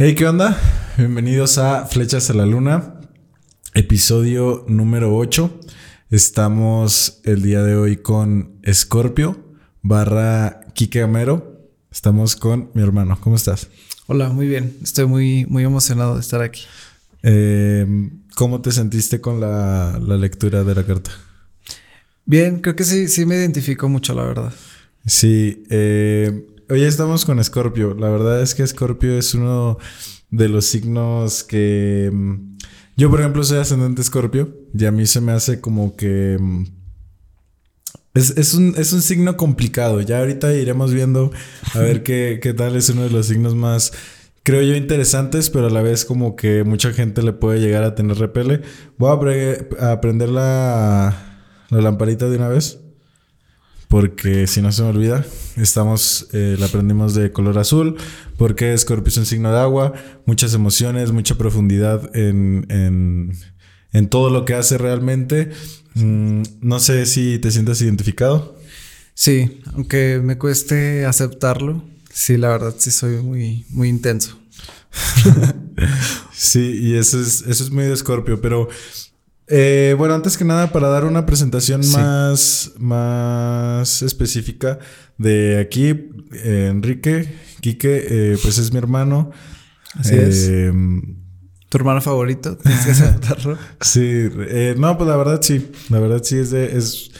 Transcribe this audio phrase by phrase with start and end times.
[0.00, 0.56] Hey, ¿qué onda?
[0.96, 3.00] Bienvenidos a Flechas a la Luna,
[3.74, 5.58] episodio número 8.
[6.10, 11.72] Estamos el día de hoy con Scorpio barra Kike Amero.
[11.90, 13.18] Estamos con mi hermano.
[13.20, 13.70] ¿Cómo estás?
[14.06, 14.76] Hola, muy bien.
[14.84, 16.62] Estoy muy, muy emocionado de estar aquí.
[17.24, 17.84] Eh,
[18.36, 21.10] ¿Cómo te sentiste con la, la, lectura de la carta?
[22.24, 24.52] Bien, creo que sí, sí me identifico mucho, la verdad.
[25.04, 27.94] Sí, eh, hoy estamos con Scorpio.
[27.94, 29.78] La verdad es que Scorpio es uno
[30.30, 32.10] de los signos que...
[32.12, 32.56] mm,
[32.96, 36.36] Yo, por ejemplo, soy ascendente Scorpio y a mí se me hace como que...
[36.40, 36.64] mm,
[38.14, 40.00] Es, es, un, es un signo complicado.
[40.00, 41.30] Ya ahorita iremos viendo
[41.74, 43.92] a ver qué, qué tal es uno de los signos más,
[44.42, 47.94] creo yo, interesantes, pero a la vez como que mucha gente le puede llegar a
[47.94, 48.62] tener repele.
[48.98, 51.40] Voy a, pre- a prender la,
[51.70, 52.80] la lamparita de una vez.
[53.88, 55.24] Porque si no se me olvida,
[55.56, 57.96] estamos, eh, la aprendimos de color azul,
[58.36, 59.94] porque Scorpio es un signo de agua,
[60.26, 63.32] muchas emociones, mucha profundidad en, en,
[63.92, 65.50] en todo lo que hace realmente.
[65.94, 68.58] Mm, no sé si te sientes identificado.
[69.14, 71.82] Sí, aunque me cueste aceptarlo,
[72.12, 74.38] sí, la verdad sí soy muy, muy intenso.
[76.38, 78.68] Sí, y eso es, eso es muy de Scorpio, pero
[79.50, 81.96] eh, bueno, antes que nada, para dar una presentación Sí.
[81.96, 84.78] más, más específica
[85.16, 89.30] de aquí, eh, Enrique, Quique, eh, pues es mi hermano.
[89.94, 90.46] Así es.
[90.48, 90.72] Eh,
[91.68, 92.56] ¿Tu hermano favorito?
[92.56, 93.58] Tienes que aceptarlo.
[93.80, 97.10] Sí, eh, no, pues la verdad sí, la verdad sí es de, es,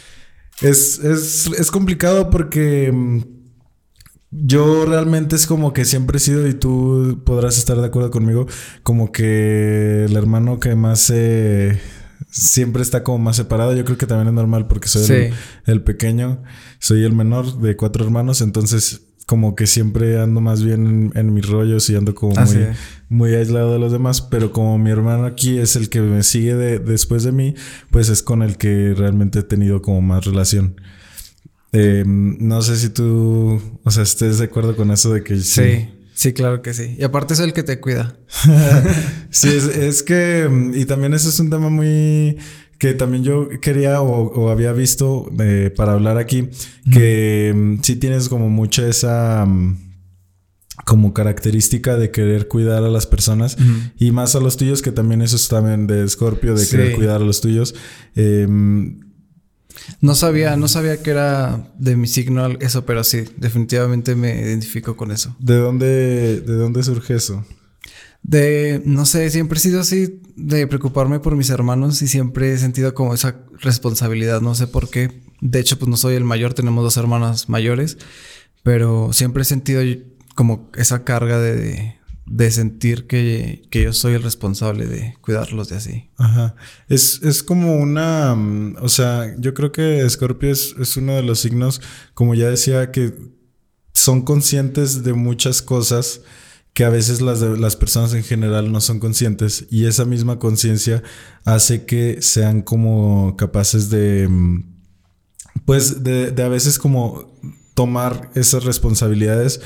[0.62, 3.21] es, es, es complicado porque mm,
[4.31, 8.47] yo realmente es como que siempre he sido, y tú podrás estar de acuerdo conmigo,
[8.83, 11.79] como que el hermano que más eh,
[12.31, 15.34] siempre está como más separado, yo creo que también es normal porque soy el, Sí.
[15.67, 16.43] el pequeño,
[16.79, 21.34] soy el menor de cuatro hermanos, entonces como que siempre ando más bien en, en
[21.34, 22.67] mis rollos y ando como muy,
[23.11, 26.55] muy aislado de los demás, pero como mi hermano aquí es el que me sigue
[26.55, 27.55] de- después de mí,
[27.91, 30.81] pues es con el que realmente he tenido como más relación.
[31.72, 35.62] Eh, no sé si tú, o sea, estés de acuerdo con eso de que Sí,
[35.62, 35.89] sí,
[36.34, 36.97] claro que sí.
[36.99, 38.17] Y aparte es el que te cuida.
[39.31, 42.39] Sí, es, es que, y también ese es un tema muy
[42.79, 46.49] que también yo quería o, o había visto eh, para hablar aquí,
[46.91, 49.77] que mm, sí tienes como mucha esa mm,
[50.84, 53.57] como característica de querer cuidar a las personas
[53.99, 56.71] y más a los tuyos, que también eso es también de Scorpio, de Sí.
[56.77, 57.75] querer cuidar a los tuyos.
[58.17, 58.47] Eh,
[60.00, 64.97] No sabía, no sabía que era de mi signo eso, pero sí, definitivamente me identifico
[64.97, 65.34] con eso.
[65.39, 67.44] ¿De dónde, de dónde surge eso?
[68.22, 72.59] De, no sé, siempre he sido así de preocuparme por mis hermanos y siempre he
[72.59, 75.22] sentido como esa responsabilidad, no sé por qué.
[75.41, 77.97] De hecho, pues no soy el mayor, tenemos dos hermanas mayores,
[78.62, 79.83] pero siempre he sentido
[80.34, 81.97] como esa carga de,
[82.31, 86.11] de, sentir que, que yo soy el responsable de cuidarlos de así.
[86.16, 86.55] Ajá.
[86.89, 88.34] Es, es como una.
[88.34, 91.81] mm, O sea, yo creo que Scorpio es, es uno de los signos,
[92.15, 93.15] como ya decía, que
[93.93, 96.21] son conscientes de muchas cosas
[96.72, 99.66] que a veces las, las personas en general no son conscientes.
[99.71, 101.03] Y esa misma conciencia
[101.45, 104.28] hace que sean como capaces de.
[104.28, 104.65] mm,
[105.65, 107.33] Pues de, de a veces como
[107.75, 109.60] tomar esas responsabilidades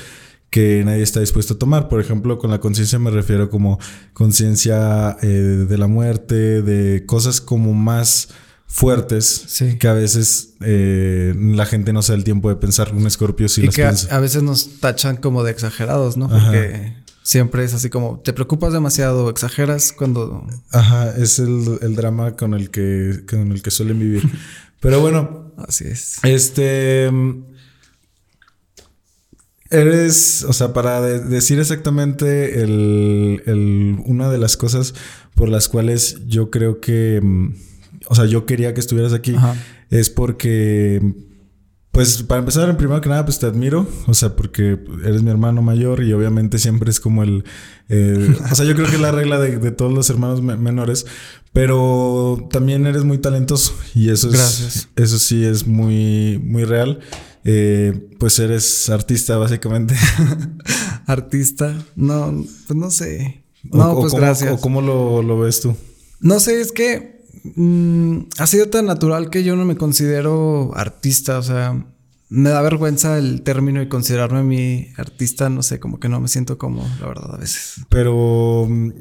[0.53, 1.89] que nadie está dispuesto a tomar.
[1.89, 3.79] Por ejemplo, con la conciencia me refiero como
[4.13, 5.27] conciencia eh,
[5.67, 8.29] de la muerte, de cosas como más
[8.67, 9.77] fuertes Sí.
[9.79, 12.93] que a veces eh, la gente no se da el tiempo de pensar.
[12.93, 14.15] Un escorpio sí y las que a, piensa.
[14.15, 16.25] a veces nos tachan como de exagerados, ¿no?
[16.25, 16.45] Ajá.
[16.45, 20.45] Porque siempre es así como, te preocupas demasiado, exageras cuando...
[20.71, 24.21] Ajá, es el, el drama con el que, con el que suelen vivir.
[24.81, 26.17] Pero bueno, Así es.
[26.23, 27.09] Este.
[29.73, 34.93] Eres, o sea, para de- decir exactamente el, el- una de las cosas
[35.35, 37.55] por las cuales yo creo que, mm,
[38.07, 39.55] o sea, yo quería que estuvieras aquí, Ajá.
[39.89, 41.01] es porque,
[41.93, 45.29] pues, para empezar, en primero que nada, pues te admiro, o sea, porque eres mi
[45.29, 47.45] hermano mayor y obviamente siempre es como el,
[47.87, 50.57] eh, o sea, yo creo que es la regla de, de todos los hermanos me-
[50.57, 51.05] menores,
[51.53, 54.89] pero también eres muy talentoso y eso es, Gracias.
[54.97, 56.99] eso sí es muy, muy real.
[57.45, 59.95] Eh, pues eres artista, básicamente.
[61.05, 63.43] Artista, no, pues no sé.
[63.69, 64.51] O- No, o pues cómo- gracias.
[64.53, 65.75] o ¿Cómo lo, lo ves tú?
[66.19, 67.12] No sé, es que
[67.43, 71.85] mm, ha sido tan natural que yo no me considero artista, o sea,
[72.29, 76.27] me da vergüenza el término y considerarme mi artista, no sé, como que no me
[76.27, 77.75] siento como, la verdad, a veces.
[77.89, 78.91] Pero, mm,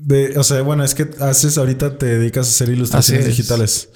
[0.00, 3.90] de, o sea, bueno, es que haces ahorita te dedicas a hacer ilustraciones digitales.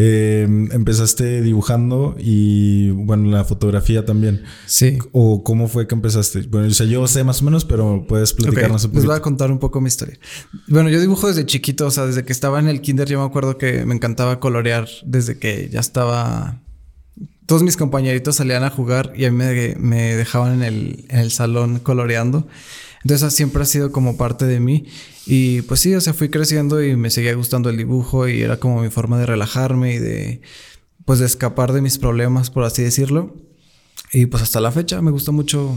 [0.00, 4.44] Eh, empezaste dibujando y, bueno, la fotografía también.
[4.64, 4.98] Sí.
[5.10, 6.42] ¿O cómo fue que empezaste?
[6.42, 9.00] Bueno, o sea, yo sé más o menos, pero puedes platicarnos un poco.
[9.00, 10.16] Les voy a contar un poco mi historia.
[10.68, 13.26] Bueno, yo dibujo desde chiquito, o sea, desde que estaba en el kinder, yo me
[13.26, 16.62] acuerdo que me encantaba colorear desde que ya estaba
[17.46, 19.42] todos mis compañeritos salían a jugar y a mí
[19.78, 22.46] me, dejaban en el, en el, salón coloreando.
[23.02, 24.86] Entonces siempre ha sido como parte de mí.
[25.26, 28.58] Y pues sí, o sea, fui creciendo y me seguía gustando el dibujo y era
[28.58, 30.40] como mi forma de relajarme y de,
[31.04, 33.36] pues de escapar de mis problemas, por así decirlo.
[34.12, 35.76] Y pues hasta la fecha me gusta mucho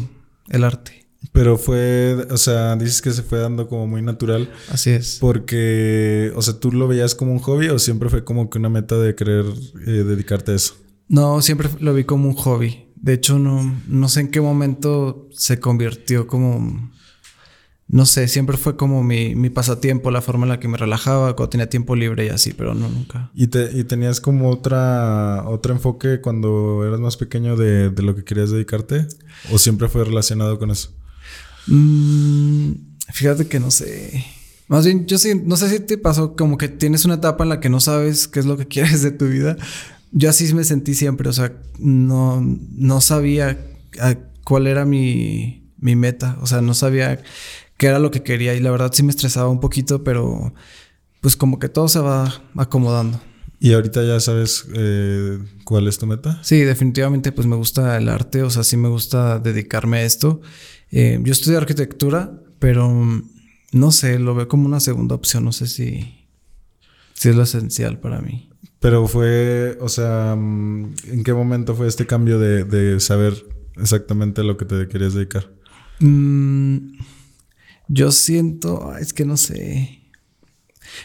[0.50, 1.02] el arte.
[1.34, 4.52] Pero fue, o sea, dices que se fue dando como muy natural.
[4.70, 5.18] Así es.
[5.22, 8.70] Porque, o sea, ¿tú lo veías como un hobby o siempre fue como que una
[8.70, 9.46] meta de querer
[9.86, 10.76] eh, dedicarte a eso?
[11.08, 12.88] No, siempre lo vi como un hobby.
[12.96, 16.92] De hecho, no, no sé en qué momento se convirtió como...
[17.92, 21.36] No sé, siempre fue como mi, mi, pasatiempo, la forma en la que me relajaba
[21.36, 23.30] cuando tenía tiempo libre y así, pero no nunca.
[23.36, 28.16] ¿Y, te, y tenías como otra, otro enfoque cuando eras más pequeño de, de, lo
[28.16, 29.08] que querías dedicarte?
[29.52, 30.94] ¿O siempre fue relacionado con eso?
[31.68, 32.72] Mm,
[33.12, 34.26] fíjate que no sé.
[34.70, 37.50] Más bien, yo sí, no sé si te pasó como que tienes una etapa en
[37.50, 39.58] la que no sabes qué es lo que quieres de tu vida
[40.12, 43.58] yo así me sentí siempre, o sea, no, no sabía
[44.44, 47.22] cuál era mi, mi meta, o sea, no sabía
[47.82, 50.54] qué era lo que quería y la verdad sí me estresaba un poquito, pero
[51.20, 53.20] pues como que todo se va acomodando.
[53.60, 56.38] ¿Y ahorita ya sabes eh, cuál es tu meta?
[56.44, 60.42] Sí, definitivamente pues me gusta el arte, o sea, sí me gusta dedicarme a esto.
[60.92, 62.94] Eh, yo estudio arquitectura, pero
[63.72, 66.28] no sé, lo veo como una segunda opción, no sé si,
[67.16, 68.52] si es lo esencial para mí.
[68.80, 73.44] Pero fue, o sea, mm, ¿en qué momento fue este cambio de, saber
[73.76, 75.50] exactamente lo que te querías dedicar?
[76.00, 76.94] Mm,
[77.92, 80.02] yo siento, es que no sé.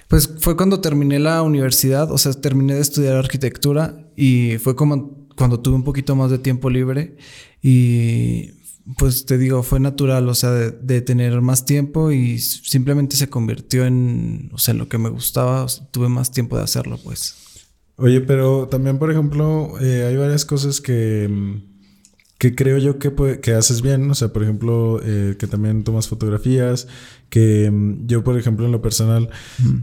[0.08, 5.26] Pues fue cuando terminé la universidad, o sea, terminé de estudiar arquitectura y fue como
[5.36, 7.16] cuando tuve un poquito más de tiempo libre
[7.62, 8.52] y
[8.96, 13.84] pues te digo, fue natural, o sea, de, tener más tiempo y simplemente se convirtió
[13.84, 17.34] en, o sea, lo que me gustaba, tuve más tiempo de hacerlo, pues.
[17.96, 21.75] Oye, pero también, por ejemplo, eh, hay varias cosas que, mm,
[22.38, 24.10] que creo yo que, que haces bien.
[24.10, 26.88] O sea, por ejemplo, eh, que también tomas fotografías.
[27.28, 29.30] Que mm, yo, por ejemplo, en lo personal,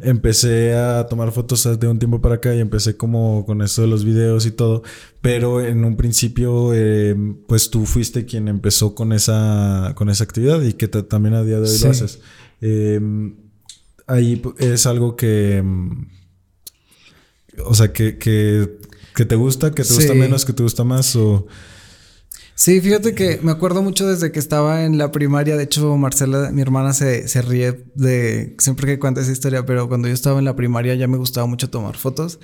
[0.02, 3.88] empecé a tomar fotos de un tiempo para acá y empecé como con eso de
[3.88, 4.84] los videos y todo.
[5.22, 7.16] Pero en un principio, eh,
[7.48, 11.60] pues tú fuiste quien empezó con esa, con esa actividad y que también a día
[11.60, 12.22] de hoy lo haces.
[14.08, 16.06] ahí es algo que mm,
[17.66, 18.78] o sea, que, que,
[19.16, 21.48] que te gusta, que te gusta menos, que te gusta más o...
[22.63, 25.57] Sí, fíjate que me acuerdo mucho desde que estaba en la primaria.
[25.57, 29.89] De hecho, Marcela, mi hermana, se, se ríe de siempre que cuenta esa historia, pero
[29.89, 32.39] cuando yo estaba en la primaria ya me gustaba mucho tomar fotos.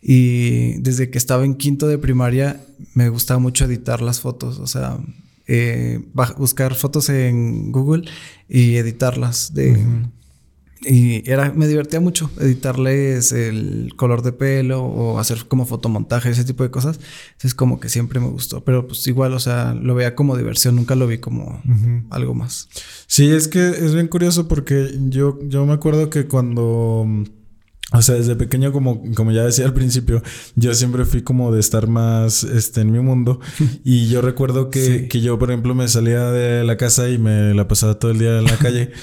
[0.00, 2.60] Y desde que estaba en quinto de primaria
[2.94, 4.60] me gustaba mucho editar las fotos.
[4.60, 4.98] O sea,
[5.48, 5.98] eh,
[6.36, 8.08] buscar fotos en Google
[8.48, 9.84] y editarlas de,
[10.82, 16.44] y era, me divertía mucho editarles el color de pelo o hacer como fotomontaje, ese
[16.44, 17.00] tipo de cosas.
[17.42, 18.62] Es como que siempre me gustó.
[18.64, 21.62] Pero pues igual, o sea, lo veía como diversión, nunca lo vi como
[22.10, 22.68] algo más.
[23.06, 27.06] Sí, es que es bien curioso porque yo, yo me acuerdo que cuando
[27.92, 30.20] o sea, desde pequeño, como, como ya decía al principio,
[30.56, 33.40] yo siempre fui como de estar más este, en mi mundo.
[33.84, 37.54] Y yo recuerdo que, que yo, por ejemplo, me salía de la casa y me
[37.54, 38.90] la pasaba todo el día en la calle.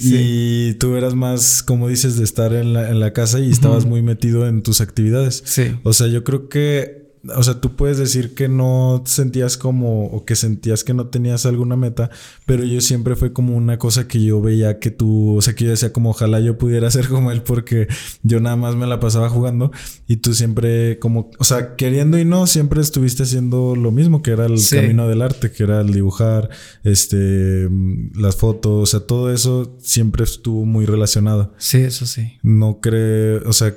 [0.00, 3.84] Y tú eras más, como dices, de estar en la, en la casa y estabas
[3.84, 5.42] muy metido en tus actividades.
[5.44, 5.76] Sí.
[5.82, 6.97] O sea, yo creo que
[7.34, 11.46] o sea, tú puedes decir que no sentías como, o que sentías que no tenías
[11.46, 12.10] alguna meta,
[12.46, 15.64] pero yo siempre fue como una cosa que yo veía que tú, o sea, que
[15.64, 17.88] yo decía como ojalá yo pudiera ser como él porque
[18.22, 19.72] yo nada más me la pasaba jugando
[20.06, 24.32] y tú siempre como, o sea, queriendo y no, siempre estuviste haciendo lo mismo, que
[24.32, 26.50] era el camino del arte, que era el dibujar,
[26.84, 27.68] este,
[28.14, 31.52] las fotos, o sea, todo eso siempre estuvo muy relacionado.
[31.58, 32.38] Sí, eso sí.
[32.42, 33.74] No creo, o sea,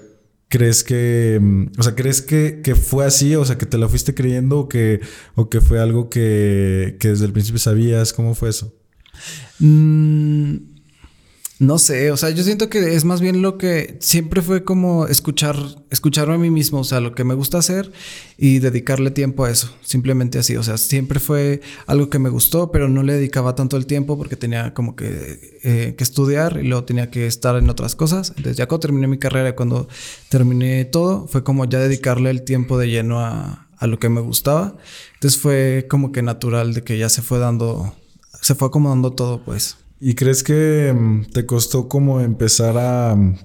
[0.51, 3.37] ¿Crees que, mm, o sea, crees que, que, fue así?
[3.37, 4.99] O sea, que te lo fuiste creyendo o que,
[5.33, 8.11] o que fue algo que, que desde el principio sabías?
[8.11, 8.75] ¿Cómo fue eso?
[9.59, 10.55] Mm,
[11.61, 15.05] no sé, o sea, yo siento que es más bien lo que siempre fue como
[15.05, 15.55] escuchar,
[15.91, 17.91] escucharme a mí mismo, o sea, lo que me gusta hacer
[18.35, 22.71] y dedicarle tiempo a eso, simplemente así, o sea, siempre fue algo que me gustó,
[22.71, 26.67] pero no le dedicaba tanto el tiempo porque tenía como que, eh, que estudiar y
[26.67, 28.29] luego tenía que estar en otras cosas.
[28.29, 29.87] Entonces ya cuando terminé mi carrera y cuando
[30.29, 34.21] terminé todo, fue como ya dedicarle el tiempo de lleno a, a lo que me
[34.21, 34.77] gustaba.
[35.13, 37.93] Entonces fue como que natural de que ya se fue dando,
[38.41, 39.77] se fue acomodando todo, pues.
[40.03, 43.35] ¿Y crees que mm, te costó como empezar a, mm,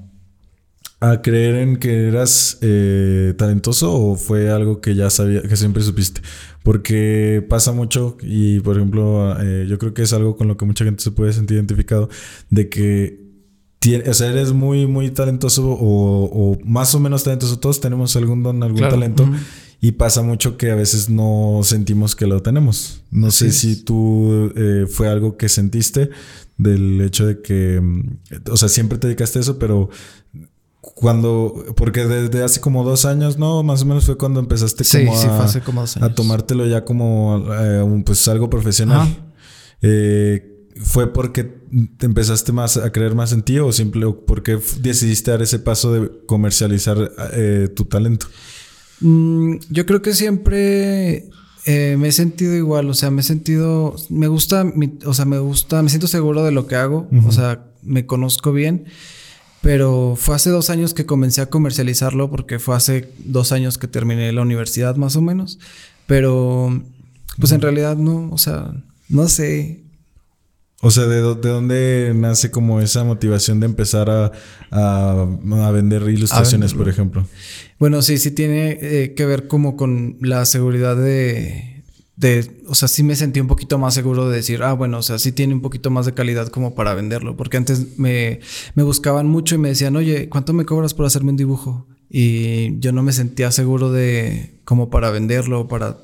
[1.00, 5.82] a creer en que eras eh, talentoso o fue algo que ya sabía, que siempre
[5.82, 6.22] supiste?
[6.62, 10.64] Porque pasa mucho y, por ejemplo, eh, yo creo que es algo con lo que
[10.64, 12.08] mucha gente se puede sentir identificado,
[12.48, 13.26] de que
[14.08, 17.58] o sea, eres muy, muy talentoso o, más o menos talentoso.
[17.58, 19.28] Todos tenemos algún don, algún talento.
[19.80, 23.02] Y pasa mucho que a veces no sentimos que lo tenemos.
[23.10, 26.10] No sé si tú eh, fue algo que sentiste
[26.56, 28.18] del hecho de que, mm,
[28.50, 29.90] o sea, siempre te dedicaste a eso, pero
[30.80, 33.62] cuando, porque desde hace como dos años, ¿no?
[33.62, 35.14] Más o menos fue cuando empezaste como,
[36.00, 39.06] a, tomártelo ya como eh, pues algo profesional.
[39.82, 40.52] Eh,
[40.82, 41.44] ¿Fue porque
[41.98, 45.92] te empezaste más a creer más en ti o simplemente porque decidiste dar ese paso
[45.92, 48.26] de comercializar eh, tu talento?
[49.00, 51.26] Mm, yo creo que siempre
[51.66, 54.64] me he sentido igual, o sea, me he sentido, me gusta,
[55.04, 58.52] o sea, me gusta, me siento seguro de lo que hago, o sea, me conozco
[58.52, 58.84] bien
[59.66, 63.88] pero fue hace dos años que comencé a comercializarlo porque fue hace dos años que
[63.88, 65.58] terminé la universidad más o menos.
[66.06, 66.84] Pero
[67.40, 68.72] pues en realidad no, o sea,
[69.08, 69.82] no sé.
[70.82, 74.32] O sea, ¿de, dónde nace como esa motivación de empezar a,
[74.70, 77.26] a, vender ilustraciones, por ejemplo?
[77.78, 81.82] Bueno, sí, sí tiene eh, que ver como con la seguridad de,
[82.16, 85.02] de, o sea, sí me sentí un poquito más seguro de decir, ah, bueno, o
[85.02, 88.40] sea, sí tiene un poquito más de calidad como para venderlo, porque antes me,
[88.74, 91.86] me buscaban mucho y me decían, oye, ¿cuánto me cobras por hacerme un dibujo?
[92.10, 95.98] Y yo no me sentía seguro de como para venderlo, para,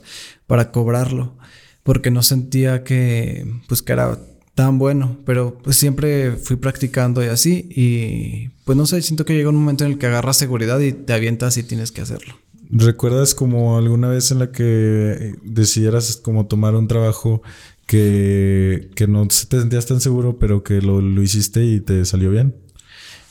[0.46, 1.36] para cobrarlo,
[1.82, 4.18] porque no sentía que, pues, que era
[4.54, 9.34] tan bueno, pero pues siempre fui practicando y así, y pues no sé, siento que
[9.34, 12.34] llega un momento en el que agarras seguridad y te avientas y tienes que hacerlo.
[12.70, 17.42] ¿Recuerdas como alguna vez en la que decidieras como tomar un trabajo
[17.86, 22.30] que, que no te sentías tan seguro, pero que lo, lo, hiciste y te salió
[22.30, 22.54] bien?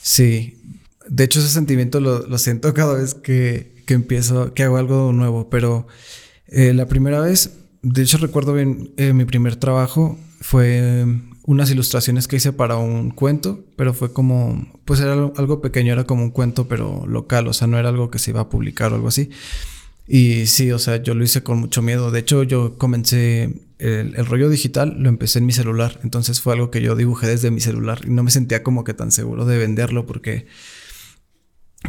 [0.02, 0.60] Sí.
[1.10, 5.12] De hecho, ese sentimiento lo, lo siento cada vez que, que, empiezo, que hago algo
[5.12, 5.88] nuevo, pero
[6.48, 11.06] eh, la primera vez, de hecho recuerdo bien eh, mi primer trabajo, fue
[11.44, 16.04] unas ilustraciones que hice para un cuento, pero fue como, pues era algo pequeño, era
[16.04, 18.92] como un cuento, pero local, o sea, no era algo que se iba a publicar
[18.92, 19.30] o algo así.
[20.08, 22.12] Y sí, o sea, yo lo hice con mucho miedo.
[22.12, 26.00] De hecho, yo comencé el, rollo digital, lo empecé en mi celular.
[26.04, 28.94] Entonces fue algo que yo dibujé desde mi celular y no me sentía como que
[28.94, 30.48] tan seguro de venderlo porque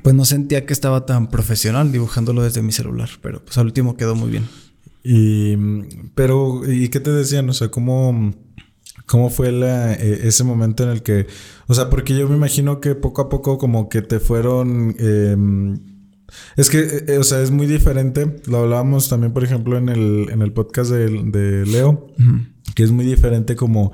[0.02, 3.10] pues no sentía que estaba tan profesional dibujándolo desde mi celular.
[3.22, 4.48] Pero pues al último quedó muy bien.
[5.04, 5.56] Y,
[6.14, 7.48] pero, ¿y qué te decían?
[7.48, 8.32] O sea, ¿cómo
[9.06, 11.26] ¿Cómo fue e, ese momento en el que,
[11.66, 14.94] o sea, porque yo me imagino que poco a poco como que te fueron...
[14.98, 15.80] Em,
[16.56, 18.40] es que, e, e, o sea, es muy diferente.
[18.46, 22.06] Lo hablábamos también, por ejemplo, en el, en el podcast de, Leo,
[22.74, 23.92] que es muy diferente como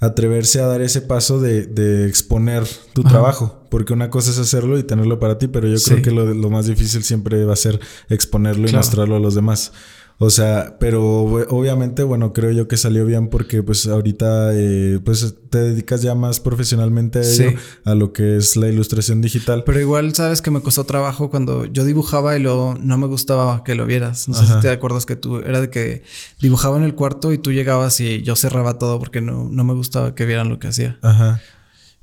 [0.00, 2.64] atreverse a dar ese paso de, exponer
[2.94, 3.64] tu trabajo.
[3.70, 6.50] Porque una cosa es hacerlo y tenerlo para ti, pero yo creo que lo, lo,
[6.50, 7.78] más difícil siempre va a ser
[8.08, 9.72] exponerlo y mostrarlo a los demás.
[10.20, 15.36] O sea, pero obviamente, bueno, creo yo que salió bien porque pues ahorita eh, pues
[15.48, 19.62] te dedicas ya más profesionalmente a ello, a lo que es la ilustración digital.
[19.64, 23.62] Pero igual sabes que me costó trabajo cuando yo dibujaba y luego no me gustaba
[23.62, 24.28] que lo vieras.
[24.28, 26.02] No sé si te acuerdas que tú era de que
[26.40, 29.74] dibujaba en el cuarto y tú llegabas y yo cerraba todo porque no, no me
[29.74, 30.98] gustaba que vieran lo que hacía.
[31.00, 31.40] Ajá.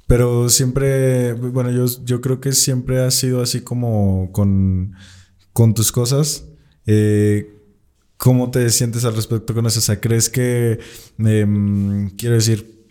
[0.08, 4.94] Pero siempre, bueno, yo, yo creo que siempre ha sido así como con,
[5.52, 6.46] con tus cosas.
[6.86, 7.55] Eh,
[8.26, 9.78] ¿Cómo te sientes al respecto con eso?
[9.78, 10.80] O sea, ¿crees que,
[11.20, 12.88] em, quiero decir,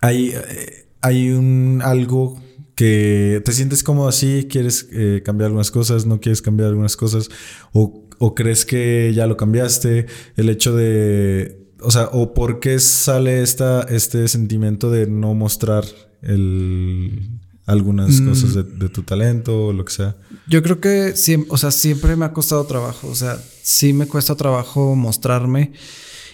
[0.00, 2.40] hay, eh, hay un algo
[2.76, 7.30] que te sientes como así, quieres eh, cambiar algunas cosas, no quieres cambiar algunas cosas,
[7.72, 12.78] o, o, crees que ya lo cambiaste, el hecho de, o sea, o por qué
[12.78, 15.84] sale esta, este sentimiento de no mostrar
[16.22, 18.28] el, algunas mm.
[18.28, 20.16] cosas de, de, tu talento o lo que sea.
[20.48, 24.06] Yo creo que siempre, o sea, siempre me ha costado trabajo, o sea, sí me
[24.06, 25.72] cuesta trabajo mostrarme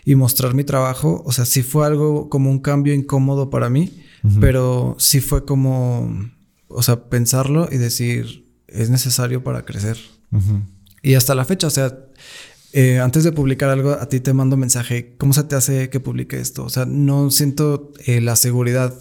[0.05, 1.23] y mostrar mi trabajo.
[1.25, 3.93] O sea, sí fue algo como un cambio incómodo para mí,
[4.41, 6.31] pero sí fue como,
[6.69, 9.99] o sea, pensarlo y decir, es necesario para crecer.
[11.03, 11.99] Y hasta la fecha, o sea,
[12.77, 16.01] eh, antes de publicar algo, a ti te mando mensaje, ¿cómo se te hace que
[16.01, 16.65] publique esto?
[16.65, 18.93] O sea, no siento eh, la seguridad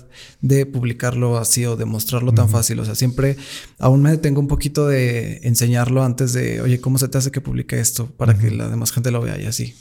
[0.42, 2.80] de publicarlo así o de mostrarlo tan fácil.
[2.80, 3.36] O sea, siempre
[3.80, 7.42] aún me tengo un poquito de enseñarlo antes de, oye, ¿cómo se te hace que
[7.42, 8.06] publique esto?
[8.16, 9.74] Para que la demás gente lo vea y así.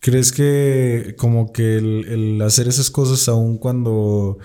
[0.00, 4.36] ¿Crees que como que el, hacer esas cosas aún cuando,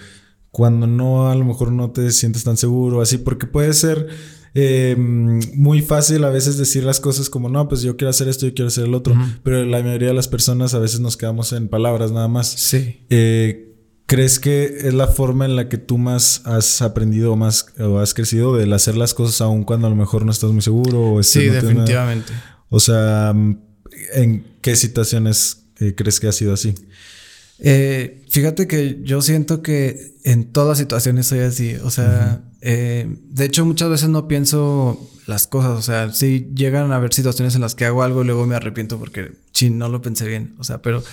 [0.51, 4.07] cuando no, a lo mejor no te sientes tan seguro, así, porque puede ser
[4.53, 8.45] eh, muy fácil a veces decir las cosas como, no, pues yo quiero hacer esto,
[8.45, 11.53] yo quiero hacer el otro, pero la mayoría de las personas a veces nos quedamos
[11.53, 12.47] en palabras nada más.
[12.47, 13.05] Sí.
[13.09, 13.65] Eh,
[14.05, 17.99] ¿Crees que es la forma en la que tú más has aprendido o más o
[17.99, 21.13] has crecido del hacer las cosas aún cuando a lo mejor no estás muy seguro?
[21.13, 22.33] O sí, definitivamente.
[22.69, 23.35] O sea,
[24.15, 26.73] ¿en qué situaciones eh, crees que ha sido así?
[27.61, 31.75] Eh, fíjate que yo siento que en todas las situaciones soy así.
[31.83, 35.77] O sea, eh, de hecho muchas veces no pienso las cosas.
[35.77, 38.55] O sea, sí llegan a haber situaciones en las que hago algo y luego me
[38.55, 40.55] arrepiento porque, chin, no lo pensé bien.
[40.57, 41.03] O sea, pero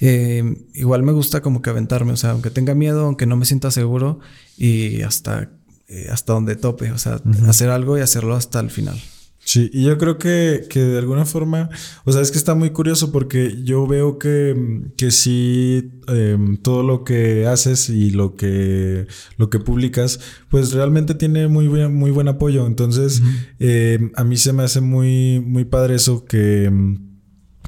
[0.00, 3.46] eh, igual me gusta como que aventarme, o sea, aunque tenga miedo, aunque no me
[3.46, 4.20] sienta seguro
[4.58, 5.50] y hasta,
[5.88, 9.00] eh, hasta donde tope, o sea, hacer algo y hacerlo hasta el final.
[9.46, 11.70] Sí, y yo creo que, que, de alguna forma,
[12.04, 16.82] o sea, es que está muy curioso porque yo veo que, que sí, em, todo
[16.82, 20.18] lo que haces y lo que, lo que publicas,
[20.50, 22.66] pues realmente tiene muy buen, muy buen apoyo.
[22.66, 23.22] Entonces,
[23.60, 27.06] em, a mí se me hace muy, muy padre eso que em,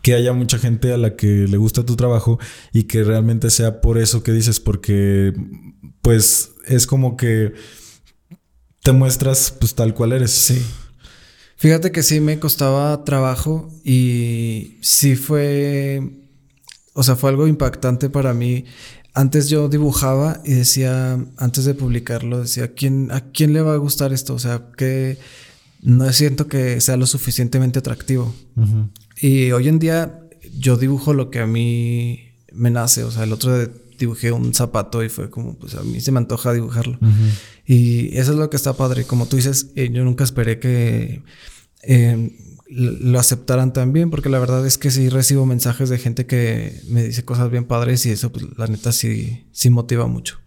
[0.02, 2.40] que haya mucha gente a la que le gusta tu trabajo
[2.72, 5.32] y que realmente sea por eso que dices, porque
[6.02, 7.52] pues es como que
[8.82, 10.32] te muestras pues tal cual eres.
[10.32, 10.60] Sí.
[11.58, 16.00] Fíjate que sí me costaba trabajo y sí fue,
[16.92, 18.64] o sea, fue algo impactante para mí.
[19.12, 23.74] Antes yo dibujaba y decía, antes de publicarlo, decía, ¿a quién, ¿a quién le va
[23.74, 24.34] a gustar esto?
[24.34, 25.18] O sea, que
[25.82, 28.32] no siento que sea lo suficientemente atractivo.
[29.20, 30.20] Y hoy en día
[30.56, 32.20] yo dibujo lo que a mí
[32.52, 33.02] me nace.
[33.02, 36.12] O sea, el otro día dibujé un zapato y fue como, pues a mí se
[36.12, 36.98] me antoja dibujarlo.
[37.66, 39.04] Y eso es lo que está padre.
[39.04, 41.22] Como tú dices, eh, yo nunca esperé que
[41.82, 42.32] eh,
[42.68, 46.80] lo aceptaran tan bien, porque la verdad es que sí recibo mensajes de gente que
[46.88, 50.38] me dice cosas bien padres y eso, pues la neta sí, sí motiva mucho.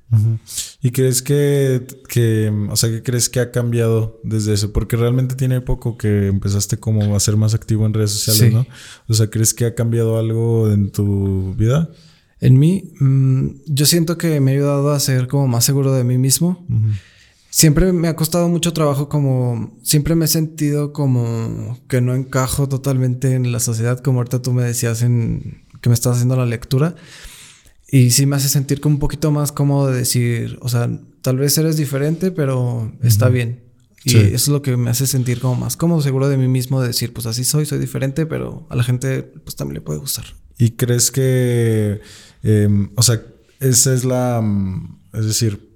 [0.81, 4.73] ¿Y crees que, que, o sea, qué crees que ha cambiado desde eso?
[4.73, 8.67] Porque realmente tiene poco que empezaste como a ser más activo en redes sociales, ¿no?
[9.07, 11.89] O sea, ¿crees que ha cambiado algo en tu vida?
[12.41, 16.03] En mí, mm, yo siento que me ha ayudado a ser como más seguro de
[16.03, 16.65] mí mismo.
[17.51, 22.67] Siempre me ha costado mucho trabajo como, siempre me he sentido como que no encajo
[22.67, 26.45] totalmente en la sociedad, como ahorita tú me decías en que me estás haciendo la
[26.45, 26.95] lectura.
[27.91, 30.89] Y sí me hace sentir como un poquito más cómodo de decir, o sea,
[31.21, 33.63] tal vez eres diferente, pero está bien.
[34.03, 36.81] Y eso es lo que me hace sentir como más cómodo, seguro de mí mismo,
[36.81, 39.99] de decir, pues así soy, soy diferente, pero a la gente pues también le puede
[39.99, 40.25] gustar.
[40.57, 42.01] ¿Y crees que,
[42.43, 43.21] em, o sea,
[43.59, 45.69] esa es la, mm, es decir,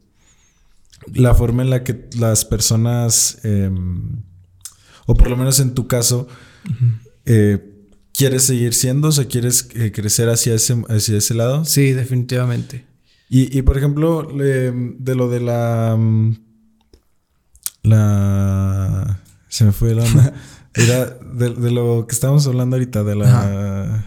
[1.13, 4.23] la forma en la que las personas, em,
[5.05, 6.27] o por lo menos en tu caso,
[7.25, 7.71] eh,
[8.17, 9.09] ¿Quieres seguir siendo?
[9.09, 11.65] O sea, ¿quieres eh, crecer hacia ese, hacia ese lado?
[11.65, 12.85] Sí, definitivamente.
[13.27, 15.97] Y, por ejemplo, de lo de la.
[15.97, 16.37] Mm,
[17.83, 19.19] la.
[19.49, 20.33] Se me fue la onda.
[20.73, 24.05] Era de, lo que estábamos hablando ahorita, de la.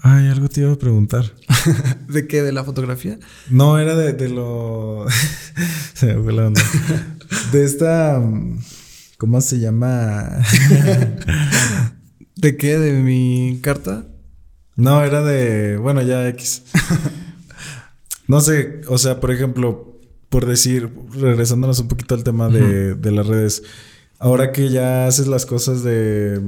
[0.00, 1.24] Ay, algo te iba a preguntar.
[2.08, 2.42] ¿De qué?
[2.42, 3.18] ¿De la fotografía?
[3.50, 5.06] No, era de, de lo.
[5.94, 6.62] se me fue la onda.
[7.52, 8.22] De esta.
[9.18, 10.38] ¿Cómo se llama?
[12.36, 12.78] ¿De qué?
[12.78, 14.06] ¿De mi carta?
[14.76, 15.76] No, era de.
[15.76, 16.62] Bueno, ya X.
[18.28, 23.26] no sé, o sea, por ejemplo, por decir, regresándonos un poquito al tema de, las
[23.26, 23.64] redes.
[24.20, 26.40] Ahora que ya haces las cosas de.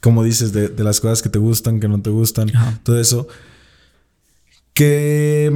[0.00, 2.50] Como dices, de, las cosas que te gustan, que no te gustan,
[2.82, 3.28] todo eso.
[4.74, 5.52] ¿Qué.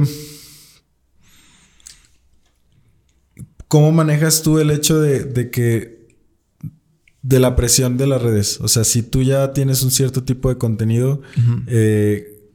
[3.67, 6.03] ¿Cómo manejas tú el hecho de que
[7.23, 8.59] de la presión de las redes.
[8.61, 11.21] O sea, si tú ya tienes un cierto tipo de contenido,
[11.67, 12.51] eh,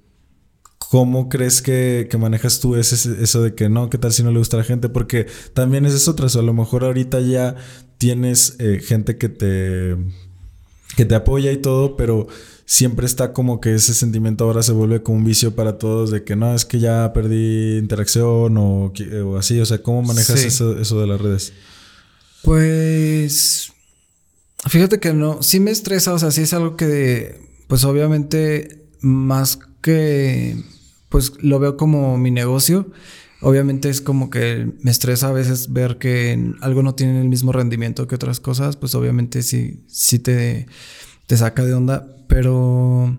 [0.79, 4.39] ¿cómo crees que, manejas tú ese, eso de que no, qué tal si no le
[4.39, 4.91] gusta a la gente?
[4.91, 7.57] Porque también es otra, o a lo mejor ahorita ya
[7.97, 9.97] tienes eh, gente que te,
[10.97, 12.27] que te apoya y todo, pero
[12.67, 16.25] siempre está como que ese sentimiento ahora se vuelve como un vicio para todos de
[16.25, 18.93] que no, es que ya perdí interacción o,
[19.39, 19.61] así.
[19.61, 21.53] O sea, ¿cómo manejas eso, eso de las redes?
[22.43, 23.73] Pues
[24.67, 29.59] Fíjate que no, sí me estresa, o sea, sí es algo que, pues obviamente, más
[29.81, 30.63] que,
[31.09, 32.91] pues lo veo como mi negocio.
[33.41, 37.53] Obviamente es como que me estresa a veces ver que algo no tiene el mismo
[37.53, 40.67] rendimiento que otras cosas, pues obviamente sí, sí te,
[41.27, 43.19] te saca de onda, pero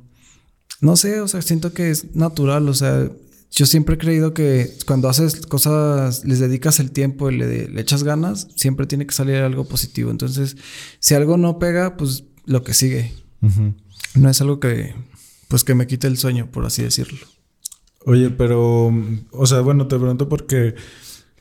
[0.82, 3.10] no sé, o sea, siento que es natural, o sea,
[3.52, 8.04] yo siempre he creído que cuando haces cosas, les dedicas el tiempo y le, echas
[8.04, 10.12] ganas, siempre tiene que salir algo positivo.
[10.12, 10.56] Entonces,
[11.00, 13.12] si algo no pega, pues lo que sigue.
[14.16, 14.94] No es algo que,
[15.48, 17.20] pues que me quite el sueño, por así decirlo.
[18.06, 18.94] Oye, pero,
[19.32, 20.76] o sea, bueno, te pregunto porque,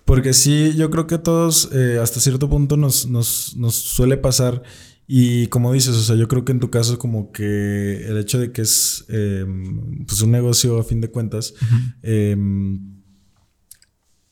[0.04, 4.16] porque sí, yo creo que a todos eh, hasta cierto punto nos, nos, nos suele
[4.16, 4.62] pasar
[5.10, 8.38] Y como dices, o sea, yo creo que en tu caso como que el hecho
[8.38, 11.54] de que es em, pues un negocio a fin de cuentas,
[12.02, 13.00] em,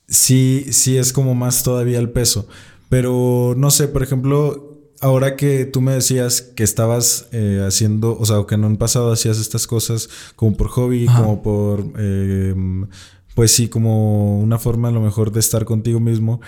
[0.06, 2.46] sí, sí es como más todavía el peso.
[2.90, 4.65] Pero no sé, por ejemplo,
[5.06, 9.12] ahora que tú me decías que estabas eh, haciendo, o sea, que en un pasado
[9.12, 12.88] hacías estas cosas como por hobby, como por, em,
[13.36, 16.40] pues sí, como una forma a lo mejor de estar contigo mismo.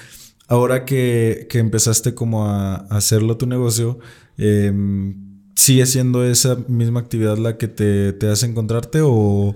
[0.48, 4.00] Ahora que, empezaste como a, hacerlo tu negocio,
[4.38, 5.14] em,
[5.54, 9.54] ¿sigue siendo esa misma actividad la que te, hace encontrarte o,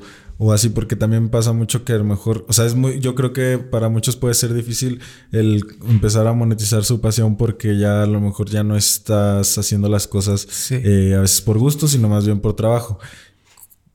[0.51, 0.71] así?
[0.71, 3.59] Porque también pasa mucho que a lo mejor, o sea, es muy, yo creo que
[3.59, 5.01] para muchos puede ser difícil
[5.31, 9.89] el empezar a monetizar su pasión porque ya a lo mejor ya no estás haciendo
[9.89, 12.99] las cosas eh, a veces por gusto, sino más bien por trabajo.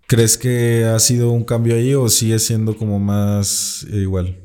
[0.06, 4.40] ¿Crees que ha sido un cambio ahí o sigue siendo como más igual?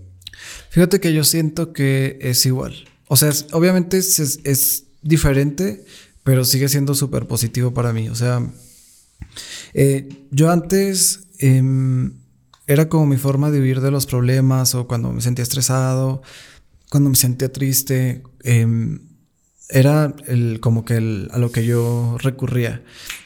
[0.70, 2.74] Fíjate que yo siento que es igual.
[3.06, 5.84] O sea, obviamente es, diferente,
[6.24, 8.08] pero sigue siendo súper positivo para mí.
[8.08, 8.50] O sea,
[9.74, 12.14] eh, yo antes em,
[12.66, 16.22] era como mi forma de huir de los problemas o cuando me sentía estresado,
[16.90, 18.22] cuando me sentía triste.
[18.44, 19.00] Em,
[19.68, 20.94] era el, como que
[21.30, 22.82] a lo que yo recurría.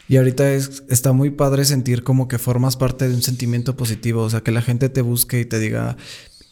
[0.08, 4.22] Y ahorita es, está muy padre sentir como que formas parte de un sentimiento positivo,
[4.22, 5.96] o sea, que la gente te busque y te diga,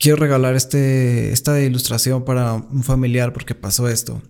[0.00, 4.20] quiero regalar este, esta ilustración para un familiar porque pasó esto.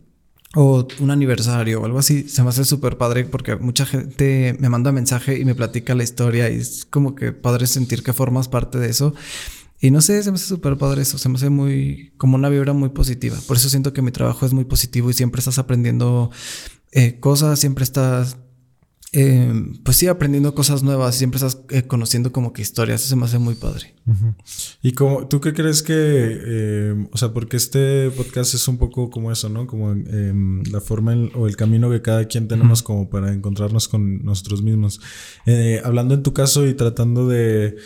[0.54, 2.28] O un aniversario o algo así.
[2.28, 6.04] Se me hace súper padre porque mucha gente me manda mensaje y me platica la
[6.04, 9.14] historia y es como que padre sentir que formas parte de eso.
[9.80, 12.48] Y no sé, se me hace súper padre eso, se me hace muy, como una
[12.48, 13.36] vibra muy positiva.
[13.46, 16.30] Por eso siento que mi trabajo es muy positivo y siempre estás aprendiendo
[16.92, 18.36] eh, cosas, siempre estás
[19.16, 19.52] eh,
[19.84, 23.26] pues sí, aprendiendo cosas nuevas, siempre estás eh, conociendo como que historias, eso se me
[23.26, 23.94] hace muy padre.
[24.82, 29.10] ¿Y como, tú qué crees que, eh, o sea, porque este podcast es un poco
[29.10, 29.68] como eso, ¿no?
[29.68, 34.24] Como em, la forma o el camino que cada quien tenemos como para encontrarnos con
[34.24, 35.00] nosotros mismos.
[35.84, 37.76] hablando en tu caso y tratando de,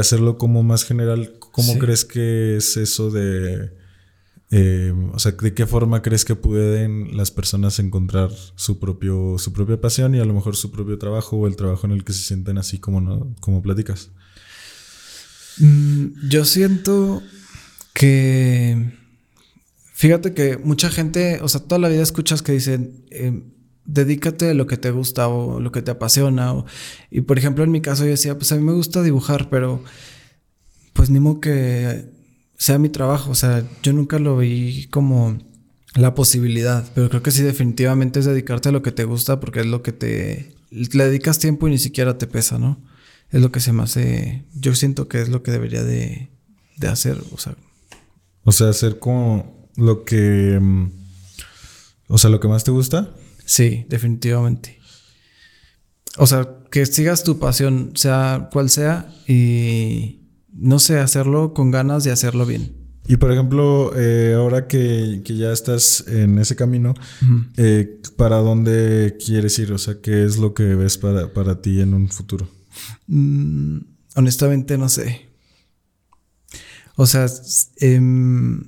[0.00, 3.77] hacerlo como más general, ¿cómo crees que es eso de
[4.50, 9.52] eh, o sea, ¿de qué forma crees que pueden las personas encontrar su, propio, su
[9.52, 12.14] propia pasión y a lo mejor su propio trabajo o el trabajo en el que
[12.14, 13.34] se sienten así como, ¿no?
[13.40, 14.10] como platicas?
[15.58, 17.22] Mm, yo siento
[17.92, 18.96] que...
[19.92, 23.42] Fíjate que mucha gente, o sea, toda la vida escuchas que dicen, eh,
[23.84, 26.54] dedícate a lo que te gusta o lo que te apasiona.
[27.10, 29.82] y por ejemplo, en mi caso yo decía, pues a mí me gusta dibujar, pero
[30.92, 32.17] pues ni modo que
[32.58, 33.30] sea mi trabajo.
[33.30, 35.38] O sea, yo nunca lo vi como
[35.94, 39.60] la posibilidad, pero creo que sí definitivamente es dedicarte a lo que te gusta porque
[39.60, 40.54] es lo que te...
[40.70, 42.84] Le dedicas tiempo y ni siquiera te pesa, ¿no?
[43.30, 44.44] Es lo que se me hace...
[44.54, 46.30] Yo siento que es lo que debería de,
[46.76, 47.56] de hacer, o sea...
[48.44, 50.58] O sea, hacer como lo que...
[50.60, 50.90] Mm,
[52.08, 53.14] o sea, lo que más te gusta.
[53.44, 54.78] Sí, definitivamente.
[56.16, 60.17] O sea, que sigas tu pasión, sea cual sea, y,
[60.58, 62.76] no sé, hacerlo con ganas de hacerlo bien.
[63.06, 66.92] Y por ejemplo, eh, ahora que, ya estás en ese camino,
[67.56, 69.72] eh, ¿para dónde quieres ir?
[69.72, 72.46] O sea, ¿qué es lo que ves para, ti en un futuro?
[73.06, 73.78] Mm,
[74.14, 75.30] honestamente, no sé.
[76.96, 77.26] O sea,
[77.76, 78.62] em,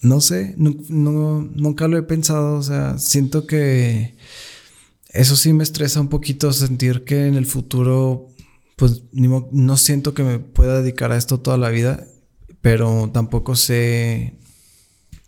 [0.00, 2.56] no sé, nunca lo he pensado.
[2.56, 4.16] O sea, siento que
[5.10, 8.33] eso sí me estresa un poquito sentir que en el futuro
[8.76, 12.04] pues no siento que me pueda dedicar a esto toda la vida,
[12.60, 14.34] pero tampoco sé,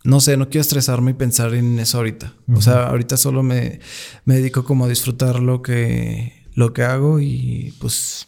[0.03, 2.33] no sé, no quiero estresarme y pensar en eso ahorita.
[2.53, 3.79] O sea, ahorita solo me,
[4.25, 8.27] me, dedico como a disfrutar lo que, lo que hago y pues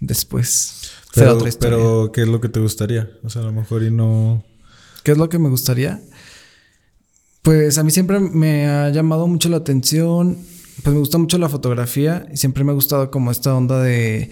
[0.00, 3.10] después pero, Pero, ¿qué es lo que te gustaría?
[3.24, 4.44] O sea, a lo mejor y no...
[5.02, 6.02] ¿Qué es lo que me gustaría?
[7.40, 10.36] Pues a mí siempre me ha llamado mucho la atención
[10.82, 14.30] pues me gusta mucho la fotografía y siempre me ha gustado como esta onda de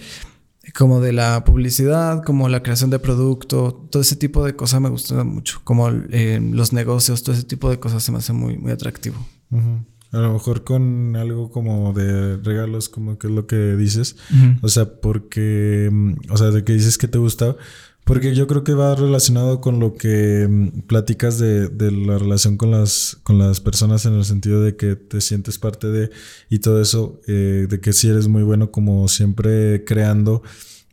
[0.73, 4.89] como de la publicidad, como la creación de producto, todo ese tipo de cosas me
[4.89, 8.57] gustan mucho, como eh, los negocios, todo ese tipo de cosas se me hace muy,
[8.57, 9.15] muy atractivo.
[10.11, 14.15] A lo mejor con algo como de regalos, como que es lo que dices,
[14.61, 17.55] o sea, porque, mm, o sea, de que dices que te gusta,
[18.05, 22.71] porque yo creo que va relacionado con lo que mm, platicas de, la relación con
[22.71, 26.11] las, con las personas en el sentido de que te sientes parte de
[26.49, 30.43] y todo eso, eh, de que sí eres muy bueno como siempre creando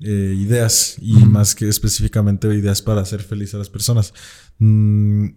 [0.01, 4.15] eh, ideas y más que específicamente ideas para hacer feliz a las personas.
[4.59, 5.29] Mm,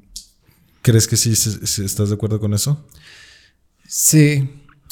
[0.81, 2.87] ¿Crees que sí, estás de acuerdo con eso?
[3.85, 4.49] Sí,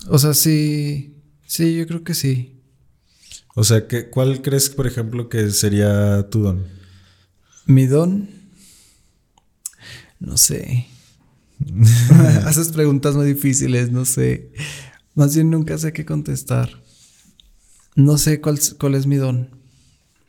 [0.09, 1.15] o sea, sí,
[1.45, 2.52] sí, yo creo que sí.
[3.55, 6.65] O sea, que, ¿cuál crees, por ejemplo, que sería tu don?
[7.65, 8.29] Mi don,
[10.19, 10.87] no sé.
[12.45, 14.51] Haces preguntas muy difíciles, no sé.
[15.15, 16.81] Más bien nunca sé qué contestar.
[17.95, 19.49] No sé cuál, cuál es mi don.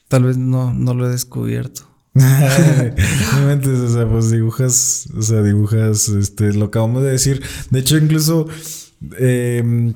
[0.09, 1.89] Tal vez no, no lo he descubierto.
[2.15, 2.21] o
[3.89, 7.43] sea, pues dibujas, o sea, dibujas, este, lo acabamos de decir.
[7.71, 8.47] De hecho, incluso
[9.19, 9.95] em,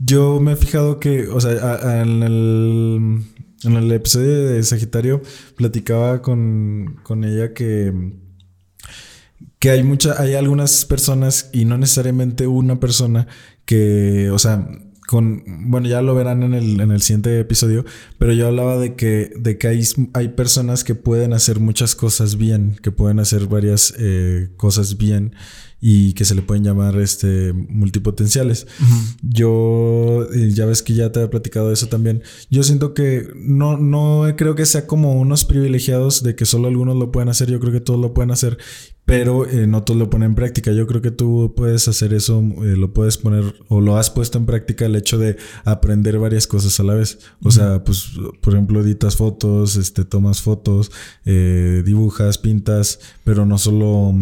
[0.00, 5.22] yo me he fijado que, o sea, en, el, episodio de Sagitario
[5.56, 7.92] platicaba con, con ella que
[9.60, 13.28] que hay mucha, hay algunas personas y no necesariamente una persona
[13.66, 14.66] que, o sea,
[15.06, 17.84] con, bueno, ya lo verán en el, en el siguiente episodio,
[18.16, 19.82] pero yo hablaba de que, de que hay,
[20.14, 25.34] hay personas que pueden hacer muchas cosas bien, que pueden hacer varias eh, cosas bien
[25.80, 28.66] y que se le pueden llamar este multipotenciales.
[29.22, 32.22] Yo ya ves que ya te he platicado de eso también.
[32.50, 36.96] Yo siento que no no creo que sea como unos privilegiados de que solo algunos
[36.96, 38.58] lo pueden hacer, yo creo que todos lo pueden hacer
[39.10, 40.70] pero eh, no todos lo ponen en práctica.
[40.70, 44.38] Yo creo que tú puedes hacer eso, eh, lo puedes poner o lo has puesto
[44.38, 47.18] en práctica el hecho de aprender varias cosas a la vez.
[47.42, 50.92] O sea, pues, por ejemplo, editas fotos, este, tomas fotos,
[51.24, 54.14] eh, dibujas, pintas, pero no solo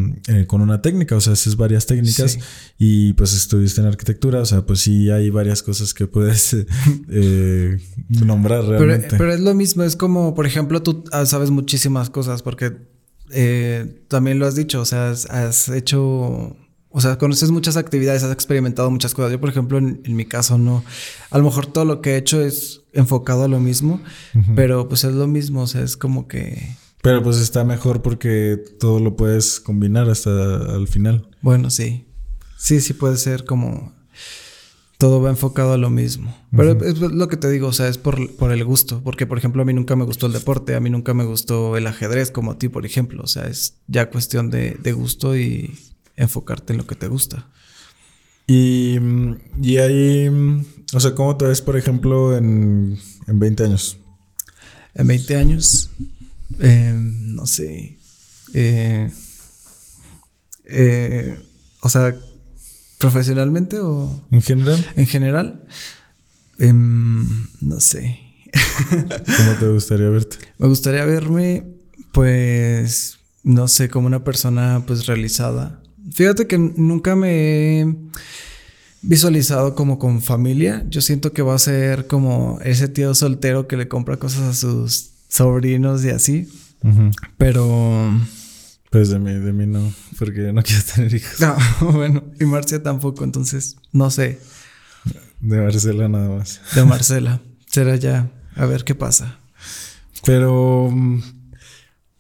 [0.47, 2.39] con una técnica, o sea, haces varias técnicas
[2.79, 6.57] y pues estuviste en arquitectura, o sea, pues sí hay varias cosas que puedes
[8.09, 9.17] nombrar realmente.
[9.19, 12.98] pero es lo mismo, es como, por ejemplo, tú ah, sabes muchísimas cosas porque
[13.31, 16.57] eh, también lo has dicho, o sea, has, hecho,
[16.89, 19.33] o sea, conoces muchas actividades, has experimentado muchas cosas.
[19.33, 20.85] Yo, por ejemplo, en, mi caso no,
[21.31, 24.01] a lo mejor todo lo que he hecho es enfocado a lo mismo,
[24.55, 26.77] pero pues es lo mismo, o sea, es como que...
[27.01, 31.29] Pero pues está mejor porque todo lo puedes combinar hasta al final.
[31.43, 32.07] Bueno, sí.
[32.57, 33.95] Sí, sí puede ser como
[34.99, 36.37] todo va enfocado a lo mismo.
[36.55, 39.01] Pero es lo que te digo, o sea, es por, por, el gusto.
[39.05, 41.77] Porque, por ejemplo, a mí nunca me gustó el deporte, a mí nunca me gustó
[41.77, 43.23] el ajedrez como a ti, por ejemplo.
[43.23, 45.79] O sea, es ya cuestión de, gusto y
[46.17, 47.49] enfocarte en lo que te gusta.
[48.49, 48.99] Y,
[49.63, 50.29] y ahí,
[50.93, 53.99] o sea, ¿cómo te ves, por ejemplo, en, en 20 años?
[54.95, 55.91] En 20 años,
[56.59, 57.99] em, no sé.
[58.53, 59.09] Eh,
[60.65, 61.39] eh,
[61.83, 62.17] o sea,
[62.99, 64.25] ¿Profesionalmente o...?
[64.31, 64.87] ¿En general?
[64.97, 65.65] En general.
[66.59, 68.21] Em, no sé.
[68.91, 70.37] ¿Cómo te gustaría verte?
[70.59, 71.65] Me gustaría verme,
[72.13, 75.81] pues, no sé, como una persona, pues, realizada.
[76.13, 77.97] Fíjate que nunca me he
[79.03, 80.85] visualizado como con familia.
[80.89, 84.55] Yo siento que va a ser como ese tío soltero que le compra cosas a
[84.55, 86.49] sus sobrinos y así.
[87.37, 88.13] Pero
[88.91, 91.41] pues de mí, de mí no, porque no quiero tener hijos.
[91.41, 91.57] No,
[91.93, 94.41] bueno, y Marcia tampoco, entonces, no sé.
[95.41, 96.61] De Marcela nada más.
[96.75, 97.41] De Marcela.
[97.67, 99.39] Será ya, a ver qué pasa.
[100.25, 100.91] Pero...
[100.91, 101.23] Mm,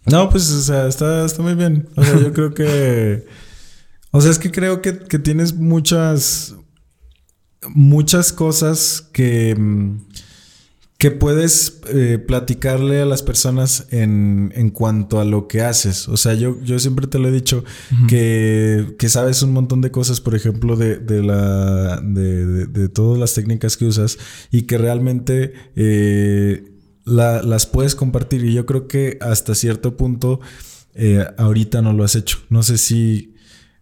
[0.06, 1.88] no, pues, o sea, está, está muy bien.
[1.96, 3.26] O sea, yo creo que...
[4.10, 6.54] O sea, es que creo que, que tienes muchas...
[7.74, 9.54] Muchas cosas que
[10.98, 16.08] que puedes eh, platicarle a las personas en, en, cuanto a lo que haces.
[16.08, 17.64] O sea, yo, yo siempre te lo he dicho
[18.08, 23.16] que, que, sabes un montón de cosas, por ejemplo, de, de la, de, de, todas
[23.16, 24.18] las técnicas que usas
[24.50, 26.64] y que realmente eh,
[27.04, 28.44] las puedes compartir.
[28.44, 30.40] Y yo creo que hasta cierto punto
[30.94, 32.38] eh, ahorita no lo has hecho.
[32.50, 33.36] No sé si,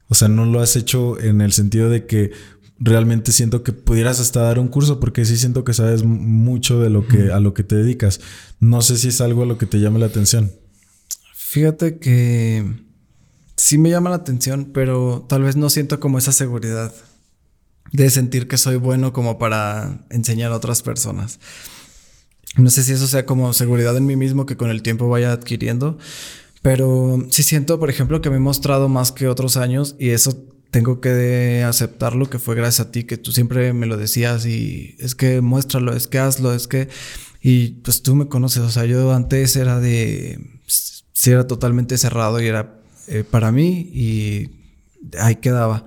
[0.08, 2.32] o sea, no lo has hecho en el sentido de que
[2.78, 6.90] realmente siento que pudieras hasta dar un curso porque sí siento que sabes mucho de
[6.90, 8.20] lo que a lo que te dedicas.
[8.60, 10.52] No sé si es algo a lo que te llame la atención.
[11.34, 12.64] Fíjate que
[13.56, 16.92] sí me llama la atención, pero tal vez no siento como esa seguridad
[17.92, 21.38] de sentir que soy bueno como para enseñar a otras personas.
[22.56, 25.32] No sé si eso sea como seguridad en mí mismo que con el tiempo vaya
[25.32, 25.98] adquiriendo,
[26.62, 30.46] pero sí siento, por ejemplo, que me he mostrado más que otros años y eso
[30.76, 34.94] tengo que aceptarlo que fue gracias a ti, que tú siempre me lo decías y
[34.98, 36.90] es que muéstralo, es que hazlo, es que...
[37.40, 40.38] Y pues tú me conoces, o sea, yo antes era de...
[41.14, 44.50] Sí era totalmente cerrado y era eh, para mí y
[45.18, 45.86] ahí quedaba.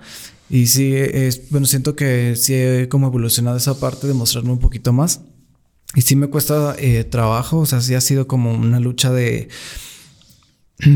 [0.49, 4.59] Y sí, es, bueno, siento que sí he como evolucionado esa parte de mostrarme un
[4.59, 5.21] poquito más.
[5.93, 9.49] Y sí me cuesta eh, trabajo, o sea, sí ha sido como una lucha de...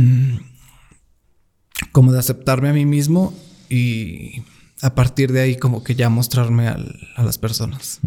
[1.91, 3.35] como de aceptarme a mí mismo
[3.73, 4.43] y
[4.81, 6.77] a partir de ahí como que ya mostrarme a
[7.23, 8.01] las personas.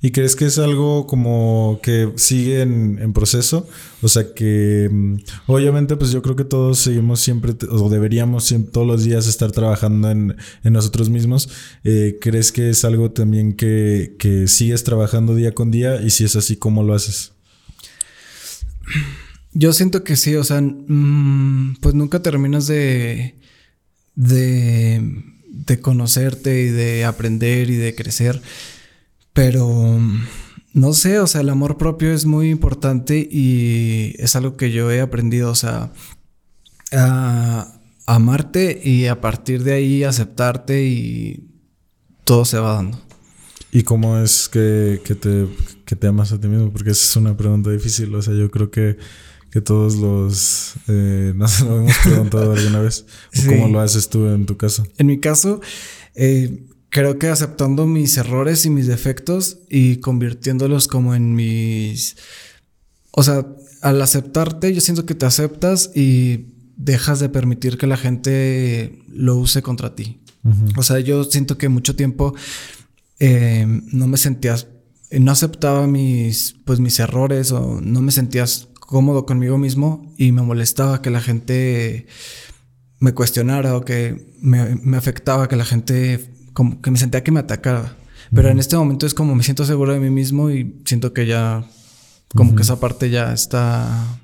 [0.00, 3.68] ¿Y crees que es algo como que sigue en, proceso?
[4.02, 5.16] O sea que mm,
[5.48, 10.08] obviamente pues yo creo que todos seguimos siempre o deberíamos todos los días estar trabajando
[10.10, 11.48] en, nosotros mismos.
[11.82, 16.00] Eh, ¿Crees que es algo también que, que sigues trabajando día con día?
[16.00, 17.32] Y si es así, ¿cómo lo haces?
[19.52, 23.34] Yo siento que sí, o sea, mm, pues nunca terminas de
[24.16, 28.42] de, de conocerte y de aprender y de crecer.
[29.32, 30.00] Pero
[30.72, 34.90] no sé, o sea, el amor propio es muy importante y es algo que yo
[34.90, 35.92] he aprendido, o sea,
[36.92, 37.72] a
[38.06, 41.50] amarte y a partir de ahí aceptarte y
[42.24, 43.00] todo se va dando.
[43.72, 45.46] ¿Y cómo es que, te,
[45.84, 46.70] que te amas a ti mismo?
[46.70, 48.96] Porque esa es una pregunta difícil, o sea, yo creo que
[49.56, 53.06] que todos los eh, nos lo hemos preguntado alguna vez.
[53.46, 54.86] ¿Cómo lo haces tú en tu caso?
[54.98, 55.62] En mi caso,
[56.14, 62.18] eh, creo que aceptando mis errores y mis defectos y convirtiéndolos como en mis...
[63.12, 63.46] O sea,
[63.80, 69.36] al aceptarte, yo siento que te aceptas y dejas de permitir que la gente lo
[69.36, 70.20] use contra ti.
[70.76, 72.34] O sea, yo siento que mucho tiempo
[73.20, 74.66] eh, no me sentías,
[75.10, 80.42] no aceptaba mis, pues mis errores o no me sentías cómodo conmigo mismo y me
[80.42, 82.06] molestaba que la gente
[82.98, 87.40] me cuestionara o que me, afectaba que la gente como que me sentía que me
[87.40, 87.96] atacaba.
[88.34, 91.26] Pero en este momento es como me siento seguro de mí mismo y siento que
[91.26, 91.64] ya
[92.34, 94.20] como que esa parte ya está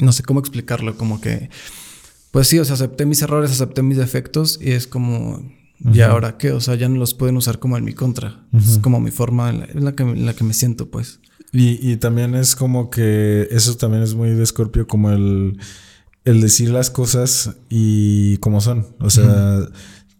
[0.00, 1.50] no sé cómo explicarlo, como que
[2.30, 5.42] pues sí, o sea, acepté mis errores, acepté mis defectos y es como
[5.92, 6.52] ¿Y ahora qué?
[6.52, 8.44] O sea, ya no los pueden usar como en mi contra.
[8.52, 11.20] Es como mi forma en la, que, en la que me siento, pues.
[11.52, 15.58] Y, y, también es como que eso también es muy de Scorpio, como el,
[16.24, 18.86] el decir las cosas y como son.
[19.00, 19.66] O sea,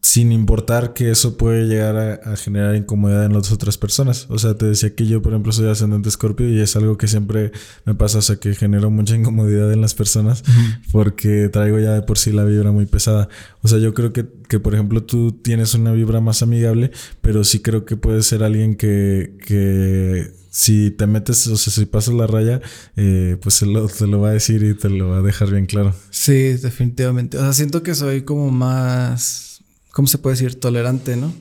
[0.00, 4.26] sin importar que eso puede llegar a, generar incomodidad en las otras personas.
[4.30, 7.08] O sea, te decía que yo, por ejemplo, soy ascendente Scorpio y es algo que
[7.08, 7.52] siempre
[7.84, 10.44] me pasa, o sea, que genero mucha incomodidad en las personas
[10.92, 13.28] porque traigo ya de por sí la vibra muy pesada.
[13.60, 17.44] O sea, yo creo que, que, por ejemplo, tú tienes una vibra más amigable, pero
[17.44, 22.14] sí creo que puedes ser alguien que, que si te metes, o sea, si pasas
[22.14, 22.60] la raya,
[22.96, 25.52] eh, pues te lo, te lo va a decir y te lo va a dejar
[25.52, 25.94] bien claro.
[26.10, 27.38] Sí, definitivamente.
[27.38, 30.58] O sea, siento que soy como más ¿cómo se puede decir?
[30.58, 31.32] Tolerante, ¿no?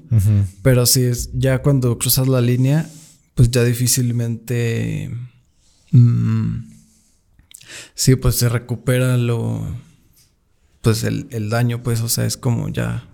[0.61, 2.87] Pero si es ya cuando cruzas la línea,
[3.33, 5.11] pues ya difícilmente...
[5.91, 6.69] Mm,
[7.95, 9.65] sí, pues se recupera lo...
[10.81, 13.09] Pues el, daño, pues, o sea, es como ya...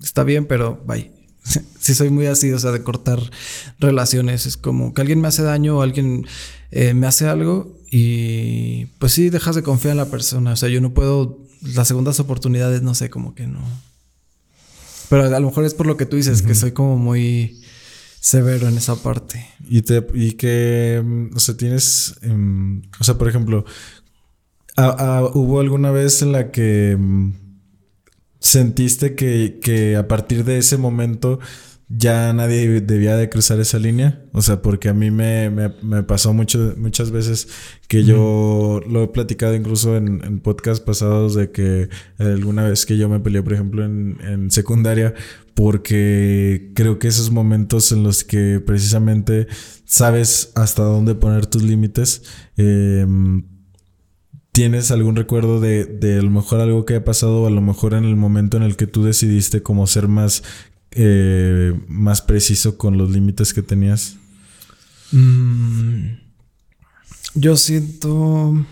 [0.00, 1.10] Está bien, pero bye.
[1.78, 3.20] sí soy muy así, o sea, de cortar
[3.78, 4.46] relaciones.
[4.46, 6.26] Es como que alguien me hace daño o alguien
[6.70, 10.52] eh, me hace algo y pues sí, dejas de confiar en la persona.
[10.52, 11.46] O sea, yo no puedo...
[11.60, 13.60] Las segundas oportunidades, no sé, como que no
[15.08, 17.60] pero a lo mejor es por lo que tú dices, que soy como muy
[18.20, 19.46] severo en esa parte.
[19.68, 23.64] Y, te, y que, mm, o sea, tienes, em, o sea, por ejemplo,
[25.34, 27.32] ¿hubo alguna vez en la que mm,
[28.38, 31.38] sentiste que, que a partir de ese momento
[31.90, 34.22] ya nadie debía de cruzar esa línea.
[34.32, 37.48] O sea, porque a mí me, me, pasó mucho, muchas veces
[37.88, 42.98] que yo lo he platicado incluso en, en podcasts pasados de que alguna vez que
[42.98, 45.14] yo me peleé, por ejemplo, en, en secundaria,
[45.54, 49.48] porque creo que esos momentos en los que precisamente
[49.84, 52.22] sabes hasta dónde poner tus límites,
[52.56, 53.42] em,
[54.58, 57.60] ¿Tienes algún recuerdo de, de, a lo mejor algo que haya pasado o a lo
[57.60, 60.42] mejor en el momento en el que tú decidiste como ser más
[60.90, 64.16] eh, más preciso con los límites que tenías?
[65.12, 66.14] Mm,
[67.34, 68.66] yo siento,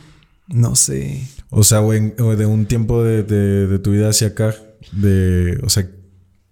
[0.49, 1.29] no sé.
[1.51, 4.57] O sea, o, de un tiempo de, tu vida hacia acá,
[4.90, 5.88] de, o sea,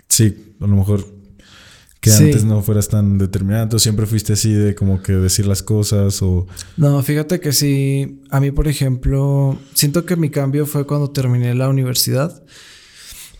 [0.09, 1.05] sí, a lo mejor
[2.05, 6.21] que antes no fueras tan determinado, siempre fuiste así de como que decir las cosas
[6.23, 6.47] o...
[6.77, 11.55] No, fíjate que sí, a mí por ejemplo, siento que mi cambio fue cuando terminé
[11.55, 12.43] la universidad.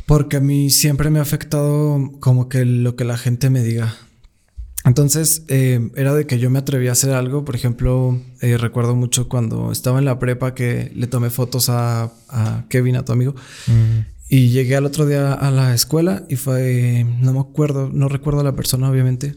[0.07, 3.97] Porque a mí siempre me ha afectado como que lo que la gente me diga.
[4.85, 7.45] Entonces, eh, era de que yo me atreví a hacer algo.
[7.45, 12.13] Por ejemplo, eh, recuerdo mucho cuando estaba en la prepa que le tomé fotos a,
[12.69, 13.35] Kevin, a tu amigo.
[14.29, 18.41] Y llegué al otro día a la escuela y fue, no me acuerdo, no recuerdo
[18.41, 19.37] a la persona, obviamente.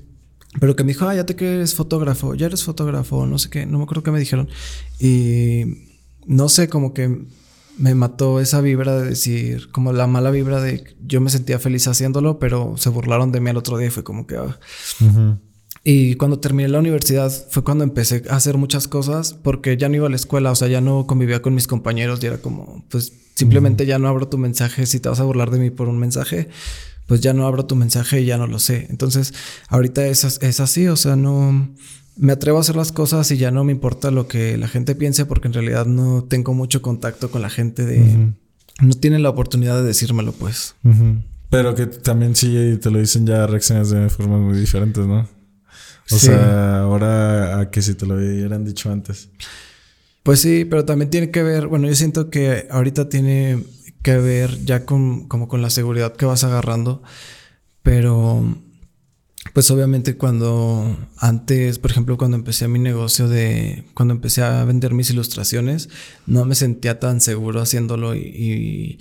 [0.60, 3.66] Pero que me dijo, ah, ya te eres fotógrafo, ya eres fotógrafo, no sé qué,
[3.66, 4.50] no me acuerdo qué me dijeron.
[5.00, 5.64] Y
[6.26, 7.26] no sé, como que
[7.78, 11.88] me mató esa vibra de decir, como la mala vibra de yo me sentía feliz
[11.88, 14.38] haciéndolo, pero se burlaron de mí al otro día y fue como que...
[14.38, 14.58] Ah.
[15.84, 19.96] Y cuando terminé la universidad fue cuando empecé a hacer muchas cosas porque ya no
[19.96, 22.84] iba a la escuela, o sea, ya no convivía con mis compañeros y era como,
[22.90, 25.88] pues simplemente ya no abro tu mensaje, si te vas a burlar de mí por
[25.90, 26.50] un mensaje,
[27.06, 28.88] pues ya no abro tu mensaje y ya no lo sé.
[28.90, 29.34] Entonces,
[29.70, 31.70] ahorita es, es así, o sea, no
[32.16, 34.96] me atrevo a hacer las cosas y ya no me importa lo que la gente
[34.96, 38.34] piense porque en realidad no tengo mucho contacto con la gente de...
[38.80, 40.76] No tienen la oportunidad de decírmelo, pues.
[41.50, 45.28] Pero que también sí te lo dicen ya reacciones de formas muy diferentes, ¿no?
[46.10, 49.30] O sea, ahora a que si te lo hubieran dicho antes.
[50.28, 53.64] Pues sí, pero también tiene que ver, bueno, yo siento que ahorita tiene
[54.04, 57.02] que ver ya con, como con la seguridad que vas agarrando.
[57.82, 58.44] Pero,
[59.54, 64.94] pues obviamente cuando antes, por ejemplo, cuando empecé mi negocio de, cuando empecé a vender
[64.94, 65.88] mis ilustraciones,
[66.26, 69.00] no me sentía tan seguro haciéndolo y,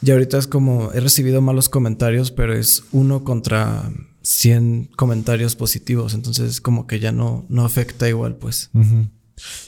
[0.00, 3.90] y, ahorita es como, he recibido malos comentarios, pero es uno contra
[4.22, 8.70] 100 comentarios positivos, entonces como que ya no, no afecta igual, pues.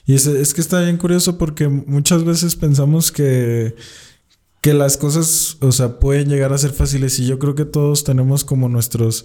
[0.06, 3.74] Y es, es que está bien curioso porque muchas veces pensamos que
[4.60, 8.04] que las cosas, o sea, pueden llegar a ser fáciles y yo creo que todos
[8.04, 9.24] tenemos como nuestros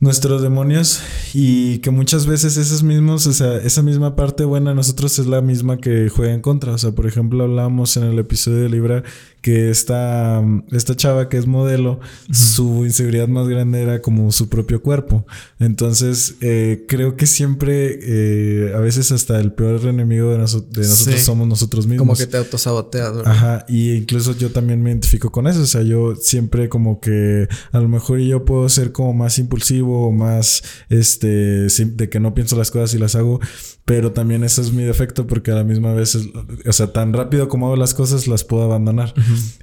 [0.00, 1.00] nuestros demonios
[1.34, 5.26] y que muchas veces esos mismos, o sea, esa misma parte buena de nosotros es
[5.26, 6.72] la misma que juega en contra.
[6.72, 9.02] O sea, por ejemplo, hablábamos en el episodio de Libra
[9.42, 10.42] que esta,
[10.72, 15.26] esta chava que es modelo, su inseguridad más grande era como su propio cuerpo.
[15.58, 21.20] Entonces, eh, creo que siempre, eh, a veces hasta el peor enemigo de, de nosotros
[21.20, 22.06] somos nosotros mismos.
[22.06, 25.62] Como que te autosaboteas, Ajá, y incluso yo también me identifico con eso.
[25.62, 29.87] O sea, yo siempre como que a lo mejor yo puedo ser como más impulsivo
[29.94, 33.40] o más, este, de que no pienso las cosas y las hago,
[33.84, 37.48] pero también ese es mi defecto porque a la misma vez, o sea, tan rápido
[37.48, 39.14] como hago las cosas, las puedo abandonar.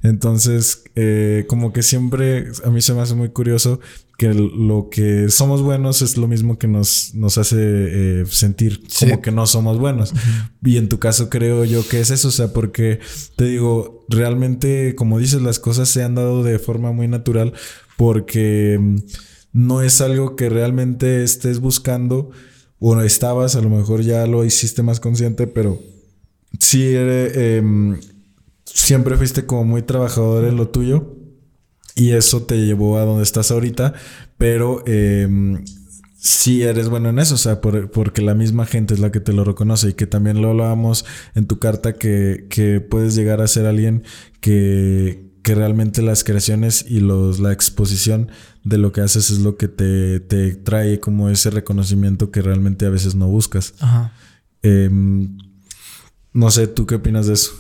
[0.02, 3.80] Entonces, eh, como que siempre a mí se me hace muy curioso
[4.18, 9.22] que lo que somos buenos es lo mismo que nos, nos hace eh, sentir como
[9.22, 10.14] que no somos buenos.
[10.64, 13.00] Y en tu caso creo yo que es eso, o sea, porque
[13.36, 17.54] te digo, realmente, como dices, las cosas se han dado de forma muy natural
[17.98, 18.98] porque mm,
[19.56, 22.30] no es algo que realmente estés buscando
[22.78, 25.80] o estabas, a lo mejor ya lo hiciste más consciente, pero
[26.60, 27.98] sí em,
[28.66, 31.16] siempre fuiste como muy trabajador en lo tuyo
[31.96, 33.94] y eso te llevó a donde estás ahorita,
[34.38, 35.26] pero eh,
[36.18, 39.32] sí eres bueno en eso, o sea, porque la misma gente es la que te
[39.32, 43.48] lo reconoce y que también lo hablábamos en tu carta que, que puedes llegar a
[43.48, 44.04] ser alguien
[44.42, 48.32] que, que realmente las creaciones y los, la exposición
[48.64, 52.88] de lo que haces es lo que te, te trae como ese reconocimiento que realmente
[52.88, 53.76] a veces no buscas.
[53.80, 54.12] Ajá.
[54.64, 55.38] Em,
[56.34, 57.52] no sé, ¿tú qué opinas de eso?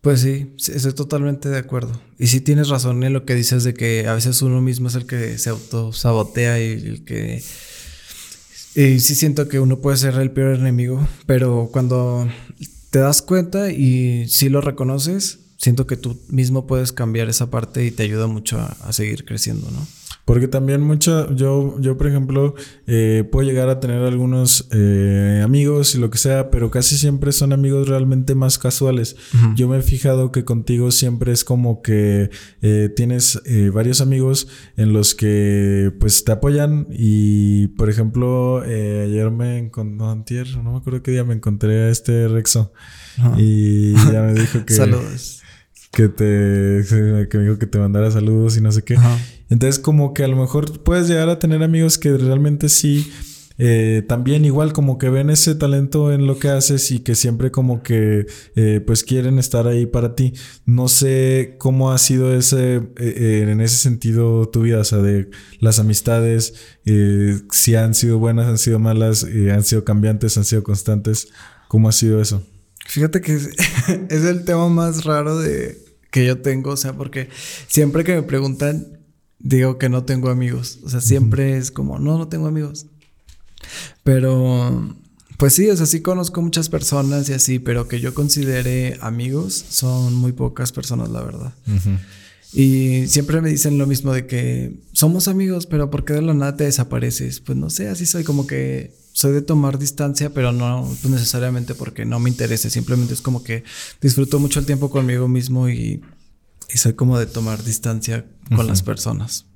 [0.00, 2.00] Pues sí, estoy totalmente de acuerdo.
[2.20, 4.94] Y sí tienes razón en lo que dices de que a veces uno mismo es
[4.94, 7.42] el que se autosabotea y el que...
[8.76, 12.28] Y sí siento que uno puede ser el peor enemigo, pero cuando
[12.90, 17.84] te das cuenta y sí lo reconoces, siento que tú mismo puedes cambiar esa parte
[17.84, 19.86] y te ayuda mucho a, seguir creciendo, ¿no?
[20.24, 22.54] Porque también mucha, yo, yo por ejemplo,
[22.86, 27.32] eh, puedo llegar a tener algunos eh, amigos y lo que sea, pero casi siempre
[27.32, 29.16] son amigos realmente más casuales.
[29.56, 32.30] Yo me he fijado que contigo siempre es como que
[32.60, 33.40] eh, tienes
[33.72, 36.86] varios amigos en los que pues te apoyan.
[36.90, 41.88] Y, por ejemplo, ayer me encontré, no, no me acuerdo qué día me encontré a
[41.88, 42.72] este Rexo.
[43.38, 44.74] Y ya me dijo que...
[44.74, 45.37] Saludos
[45.92, 46.84] que te
[47.28, 48.96] que me dijo que te mandara saludos y no sé qué.
[49.48, 53.10] Entonces como que a lo mejor puedes llegar a tener amigos que realmente sí
[53.60, 57.50] eh, también igual como que ven ese talento en lo que haces y que siempre
[57.50, 60.34] como que eh, pues quieren estar ahí para ti.
[60.64, 65.28] No sé cómo ha sido ese eh, en ese sentido tu vida, o sea, de
[65.58, 66.54] las amistades,
[67.50, 71.28] si han sido buenas, han sido malas, han sido cambiantes, han sido constantes.
[71.66, 72.42] ¿Cómo ha sido eso?
[72.88, 73.34] Fíjate que
[74.08, 75.78] es, el tema más raro de
[76.10, 77.28] que yo tengo, o sea, porque
[77.68, 78.98] siempre que me preguntan,
[79.38, 80.78] digo que no tengo amigos.
[80.84, 82.86] O sea, siempre es como, no, no tengo amigos.
[84.04, 84.96] Pero,
[85.36, 89.66] pues sí, o sea, sí conozco muchas personas y así, pero que yo considere amigos
[89.68, 91.52] son muy pocas personas, la verdad.
[92.54, 96.32] Y siempre me dicen lo mismo de que somos amigos, pero ¿por qué de la
[96.32, 97.40] nada te desapareces?
[97.40, 101.74] Pues no sé, así soy como que soy de tomar distancia, pero no pues, necesariamente
[101.74, 103.64] porque no me interese, simplemente es como que
[104.00, 106.00] disfruto mucho el tiempo conmigo mismo y,
[106.72, 109.46] soy como de tomar distancia con las personas.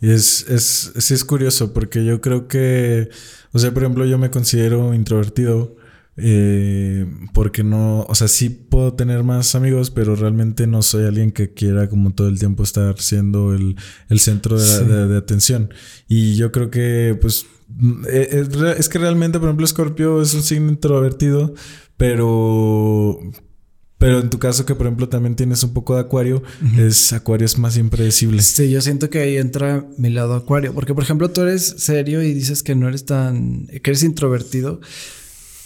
[0.00, 3.08] Y es, es, sí es curioso porque yo creo que,
[3.50, 5.74] o sea, por ejemplo, yo me considero introvertido
[6.16, 11.32] eh, porque no, o sea, sí puedo tener más amigos, pero realmente no soy alguien
[11.32, 13.76] que quiera como todo el tiempo estar siendo el,
[14.20, 15.70] centro de, de atención.
[16.06, 17.46] Y yo creo que, pues,
[18.08, 21.54] es, que realmente, por ejemplo, Scorpio es un signo introvertido,
[21.96, 23.18] pero.
[23.98, 26.42] Pero en tu caso, que por ejemplo también tienes un poco de Acuario,
[26.76, 28.42] es Acuario es más impredecible.
[28.42, 30.74] Sí, yo siento que ahí entra mi lado Acuario.
[30.74, 33.66] Porque, por ejemplo, tú eres serio y dices que no eres tan.
[33.68, 34.80] que eres introvertido.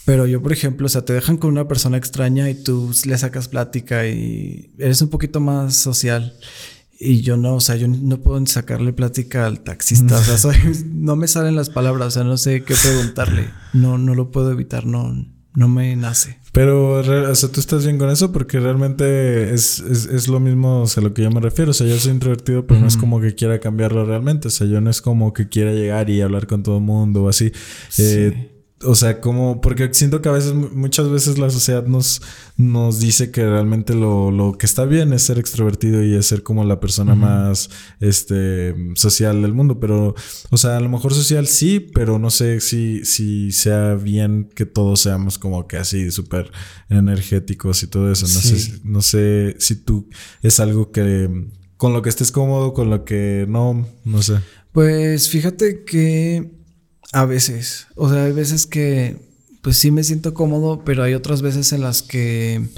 [0.05, 3.19] Pero yo, por ejemplo, o sea, te dejan con una persona extraña y tú le
[3.19, 6.33] sacas plática y eres un poquito más social.
[7.03, 10.19] Y yo no, o sea, yo no puedo sacarle plática al taxista.
[10.19, 10.53] O sea,
[10.93, 13.49] no me salen las palabras, o sea, no sé qué preguntarle.
[13.73, 16.39] No, no lo puedo evitar, no, no me nace.
[16.53, 20.85] Pero, o sea, tú estás bien con eso porque realmente es, es, es lo mismo
[20.95, 21.71] a lo que yo me refiero.
[21.71, 24.49] O sea, yo soy introvertido, pero no es como que quiera cambiarlo realmente.
[24.49, 27.25] O sea, yo no es como que quiera llegar y hablar con todo el mundo
[27.25, 27.51] o así.
[27.97, 32.22] Eh, o sea, como, porque siento que a veces, muchas veces la sociedad nos,
[32.57, 36.43] nos dice que realmente lo, lo que está bien es ser extrovertido y es ser
[36.43, 37.68] como la persona más,
[38.01, 39.78] este, social del mundo.
[39.81, 40.14] Pero,
[40.51, 44.64] o sea, a lo mejor social sí, pero no sé si, si sea bien que
[44.64, 46.51] todos seamos como que así súper
[46.89, 48.26] energéticos y todo eso.
[48.26, 50.09] No sé, no sé si tú
[50.41, 51.28] es algo que,
[51.76, 54.39] con lo que estés cómodo, con lo que no, no sé.
[54.72, 56.60] Pues fíjate que
[57.13, 57.87] a veces.
[57.97, 59.29] O sea, hay veces que
[59.63, 62.69] pues sí me siento cómodo, pero hay otras veces en las que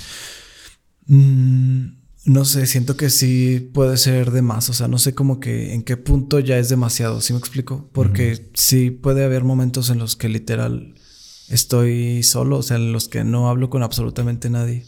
[1.07, 1.87] mm,
[2.25, 4.71] no sé, siento que sí puede ser de más.
[4.71, 7.89] O sea, no sé como que en qué punto ya es demasiado, ¿sí me explico?
[7.93, 10.95] Porque sí puede haber momentos en los que literal
[11.49, 14.85] estoy solo, o sea, en los que no hablo con absolutamente nadie.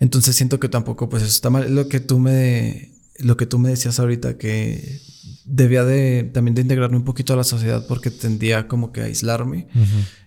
[0.00, 1.74] Entonces siento que tampoco, pues eso está mal.
[1.74, 2.87] Lo que tú me,
[3.18, 5.00] lo que tú me decías ahorita, que
[5.44, 9.04] debía de también de integrarme un poquito a la sociedad porque tendía como que a
[9.04, 9.68] aislarme.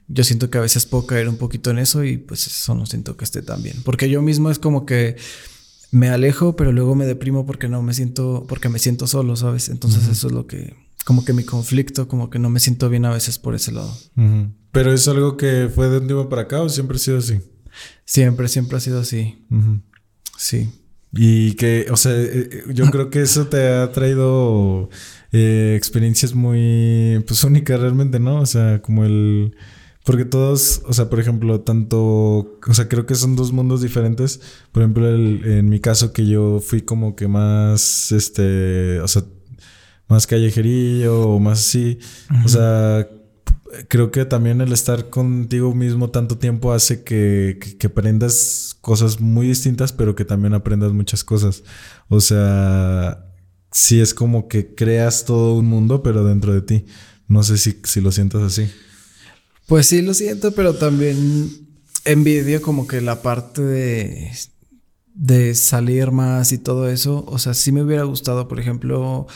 [0.07, 2.85] Yo siento que a veces puedo caer un poquito en eso y pues eso no
[2.85, 3.77] siento que esté tan bien.
[3.83, 5.15] Porque yo mismo es como que
[5.91, 9.69] me alejo, pero luego me deprimo porque no me siento, porque me siento solo, ¿sabes?
[9.69, 10.75] Entonces eso es lo que,
[11.05, 13.95] como que mi conflicto, como que no me siento bien a veces por ese lado.
[14.71, 17.39] Pero es algo que fue de un tiempo para acá o siempre ha sido así?
[18.05, 19.45] Siempre, siempre ha sido así.
[20.37, 20.69] Sí.
[21.13, 24.89] Y que, o sea, eh, eh, yo creo que eso te ha traído
[25.31, 28.39] eh, experiencias muy, pues únicas realmente, ¿no?
[28.41, 29.55] O sea, como el...
[30.03, 31.99] Porque todos, o sea, por ejemplo, tanto,
[32.67, 34.41] o sea, creo que son dos mundos diferentes.
[34.71, 39.23] Por ejemplo, en mi caso que yo fui como que más, este, o sea,
[40.07, 41.99] más callejerillo o más así.
[42.43, 43.07] O sea,
[43.87, 49.93] creo que también el estar contigo mismo tanto tiempo hace que, aprendas cosas muy distintas,
[49.93, 51.63] pero que también aprendas muchas cosas.
[52.09, 53.25] O sea,
[53.71, 56.85] sí es como que creas todo un mundo, pero dentro de ti.
[57.27, 58.69] No sé si, si lo sientas así.
[59.67, 61.49] Pues sí lo siento, pero también
[62.03, 64.31] envidio como que la parte de,
[65.13, 67.25] de salir más y todo eso.
[67.27, 69.27] O sea, sí me hubiera gustado, por ejemplo,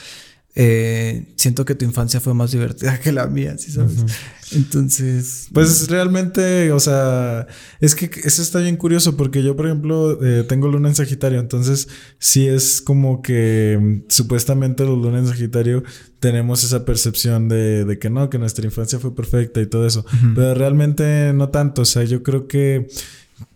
[0.57, 4.05] eh, siento que tu infancia fue más divertida que la mía, ¿sí sabes?
[4.53, 5.49] Entonces.
[5.51, 7.45] Pues realmente, o sea,
[7.81, 11.41] es que eso está bien curioso porque yo, por ejemplo, eh, tengo luna en Sagitario,
[11.41, 11.89] entonces
[12.19, 15.83] sí es como que mm, supuestamente los lunes en Sagitario
[16.21, 20.55] tenemos esa percepción de, que no, que nuestra infancia fue perfecta y todo eso, pero
[20.55, 22.87] realmente no tanto, o sea, yo creo que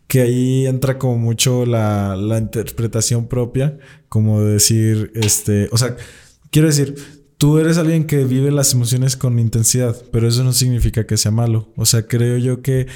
[0.07, 3.77] que ahí entra como mucho la, la interpretación propia,
[4.09, 5.95] como decir, este, o sea,
[6.51, 6.95] Quiero decir,
[7.39, 11.31] tú eres alguien que vive las emociones con intensidad, pero eso no significa que sea
[11.31, 11.71] malo.
[11.77, 12.87] O sea, creo yo que,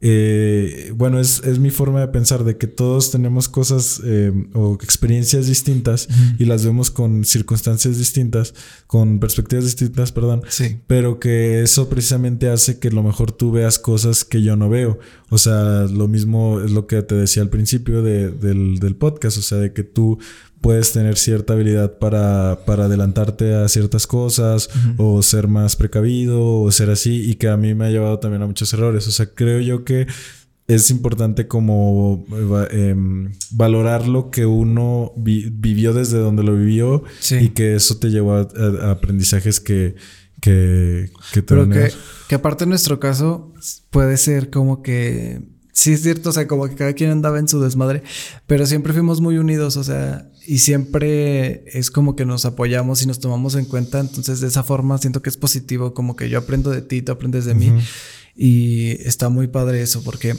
[0.00, 5.46] eh, bueno, es, mi forma de pensar de que todos tenemos cosas eh, o experiencias
[5.46, 8.54] distintas y las vemos con circunstancias distintas,
[8.88, 10.42] con perspectivas distintas, perdón.
[10.48, 10.80] Sí.
[10.88, 14.68] Pero que eso precisamente hace que a lo mejor tú veas cosas que yo no
[14.68, 14.98] veo.
[15.30, 19.42] O sea, lo mismo es lo que te decía al principio del, del podcast, o
[19.42, 20.18] sea, de que tú
[20.62, 26.70] puedes tener cierta habilidad para, para adelantarte a ciertas cosas o ser más precavido o
[26.70, 29.06] ser así y que a mí me ha llevado también a muchos errores.
[29.08, 30.06] O sea, creo yo que
[30.68, 32.24] es importante como
[32.70, 37.02] em, valorar lo que uno vivió desde donde lo vivió
[37.40, 39.96] y que eso te llevó a, aprendizajes que,
[40.40, 41.92] que, que Pero que,
[42.28, 43.52] que aparte en nuestro caso
[43.90, 45.42] puede ser como que
[45.72, 48.02] sí es cierto, o sea, como que cada quien andaba en su desmadre,
[48.46, 53.06] pero siempre fuimos muy unidos, o sea, y siempre es como que nos apoyamos y
[53.06, 56.38] nos tomamos en cuenta, entonces de esa forma siento que es positivo, como que yo
[56.38, 57.72] aprendo de ti, tú aprendes de mí,
[58.34, 60.36] y está muy padre eso, porque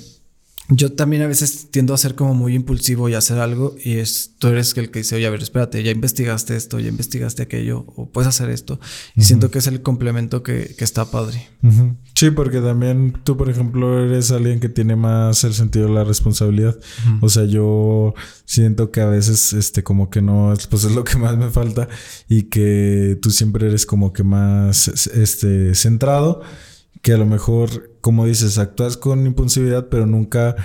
[0.70, 4.36] yo también a veces tiendo a ser como muy impulsivo y hacer algo y es
[4.40, 7.86] tú eres el que dice, oye, a ver, espérate, ya investigaste esto, ya investigaste aquello,
[7.96, 8.80] o puedes hacer esto.
[9.16, 11.50] Y siento que es el complemento que, que está padre.
[12.16, 16.06] Sí, porque también tú, por ejemplo, eres alguien que tiene más el sentido de la
[16.06, 16.80] responsabilidad.
[17.22, 18.14] O sea, yo
[18.46, 21.90] siento que a veces, este, como que no, pues es lo que más me falta
[22.30, 26.42] y que tú siempre eres como que más, este, centrado
[27.02, 30.58] que a lo mejor, como dices, actúas con impulsividad, pero nunca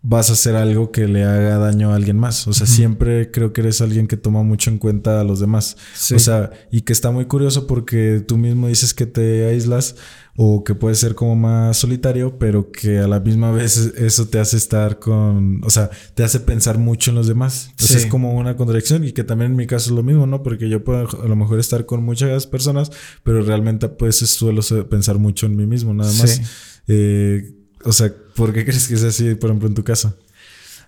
[0.00, 2.46] vas a hacer algo que le haga daño a alguien más.
[2.48, 5.76] O sea, siempre creo que eres alguien que toma mucho en cuenta a los demás.
[6.14, 9.96] O sea, y que está muy curioso porque tú mismo dices que te aíslas
[10.36, 14.38] o que puedes ser como más solitario, pero que a la misma vez eso te
[14.38, 17.68] hace estar con, o sea, te hace pensar mucho en los demás.
[17.72, 20.42] Entonces es como una contradicción y que también en mi caso es lo mismo, ¿no?
[20.42, 22.90] Porque yo puedo a lo mejor estar con muchas personas,
[23.22, 26.40] pero realmente pues suelo pensar mucho en mí mismo, nada más.
[26.88, 27.52] Eh,
[27.84, 30.16] o sea, ¿por qué crees que es así, por ejemplo, en tu caso?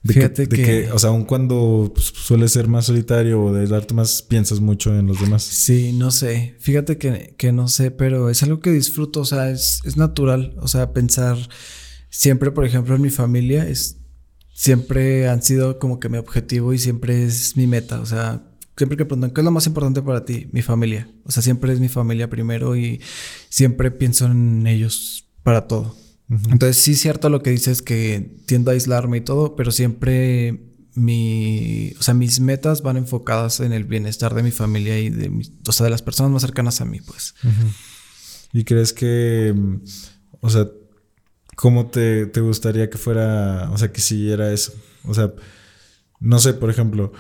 [0.03, 3.95] De Fíjate que, o sea, aun cuando pues, suele ser más solitario o de darte
[3.95, 5.43] más, piensas mucho en los demás.
[5.43, 6.55] Sí, no sé.
[6.61, 10.55] Fíjate que, que no sé, pero es algo que disfruto, o sea, es, es natural.
[10.61, 11.37] O sea, pensar
[12.11, 13.99] siempre, por ejemplo, en mi familia, es
[14.59, 18.01] siempre han sido como que mi objetivo y siempre es mi meta.
[18.01, 18.45] O sea,
[18.77, 20.49] siempre que preguntan, ¿qué es lo más importante para ti?
[20.53, 21.09] Mi familia.
[21.25, 23.01] O sea, siempre es mi familia primero y
[23.49, 25.97] siempre pienso en ellos para todo.
[26.29, 30.61] Entonces, sí es cierto lo que dices que tiendo a aislarme y todo, pero siempre
[30.95, 35.33] mi, o sea, mis metas van enfocadas en el bienestar de mi familia y de,
[35.67, 37.35] o sea, de las personas más cercanas a mí, pues.
[38.53, 39.55] ¿Y crees que,
[40.41, 40.69] o sea,
[41.57, 44.75] cómo te, te gustaría que fuera, o sea, que siguiera eso?
[45.05, 45.33] O sea,
[46.21, 47.11] no sé, por ejemplo,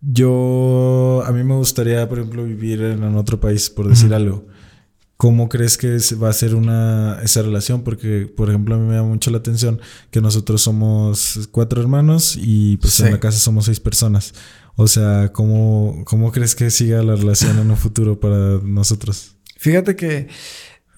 [0.00, 4.46] yo, a mí me gustaría, por ejemplo, vivir en otro país, por decir algo.
[5.18, 7.82] ¿Cómo crees que va a ser una, esa relación?
[7.82, 9.80] Porque, por ejemplo, a mí me llama mucho la atención
[10.12, 14.32] que nosotros somos cuatro hermanos y pues en la casa somos seis personas.
[14.76, 19.34] O sea, ¿cómo, ¿cómo crees que siga la relación en un futuro para nosotros?
[19.56, 20.28] Fíjate que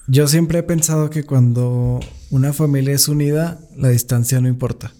[0.06, 1.98] yo siempre he pensado que cuando
[2.28, 4.92] una familia es unida, la distancia no importa.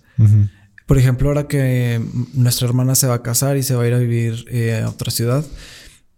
[0.86, 2.02] Por ejemplo, ahora que
[2.32, 4.88] nuestra hermana se va a casar y se va a ir a vivir eh, a
[4.88, 5.44] otra ciudad,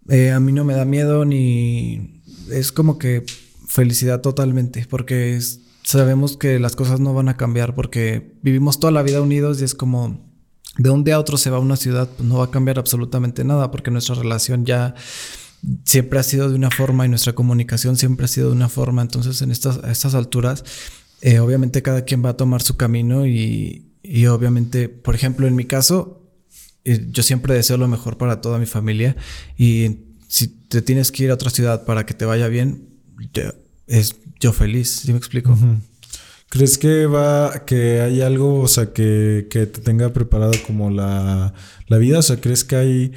[0.09, 3.25] eh, a mí no me da miedo ni es como que
[3.69, 5.39] felicidad totalmente, porque
[5.83, 9.65] sabemos que las cosas no van a cambiar, porque vivimos toda la vida unidos y
[9.65, 10.33] es como
[10.79, 12.79] de un día a otro se va a una ciudad, pues no va a cambiar
[12.79, 14.95] absolutamente nada, porque nuestra relación ya
[15.85, 19.03] siempre ha sido de una forma y nuestra comunicación siempre ha sido de una forma.
[19.03, 20.65] Entonces, en estas, a estas alturas,
[21.21, 25.55] eh, obviamente cada quien va a tomar su camino y, y obviamente, por ejemplo, en
[25.55, 26.23] mi caso,
[26.85, 29.17] eh, yo siempre deseo lo mejor para toda mi familia
[29.57, 32.89] y si te tienes que ir a otra ciudad para que te vaya bien,
[33.87, 35.55] es yo feliz, ¿sí me explico?
[36.49, 41.53] ¿Crees que va, que hay algo, o sea, que, que te tenga preparado como la,
[41.87, 42.21] la, vida?
[42.21, 43.13] O sea, ¿crees que hay,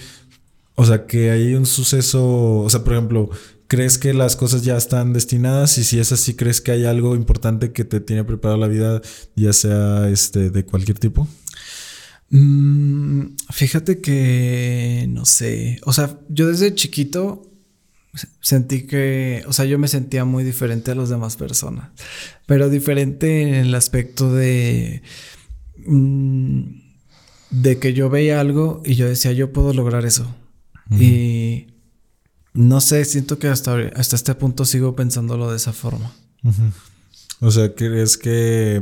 [0.75, 3.29] o sea, que hay un suceso, o sea, por ejemplo,
[3.67, 5.77] ¿crees que las cosas ya están destinadas?
[5.77, 9.01] Y si es así, ¿crees que hay algo importante que te tiene preparado la vida,
[9.37, 11.29] ya sea este, de cualquier tipo?
[12.29, 17.51] Mm, fíjate que, no sé, o sea, yo desde chiquito
[18.41, 21.89] sentí que, o sea, yo me sentía muy diferente a las demás personas,
[22.45, 25.01] pero diferente en el aspecto de,
[25.85, 26.61] mm,
[27.51, 30.33] de que yo veía algo y yo decía, yo puedo lograr eso.
[30.91, 31.67] Y
[32.53, 36.13] no sé, siento que hasta, hasta este punto sigo pensándolo de esa forma.
[37.39, 38.81] O sea, ¿crees que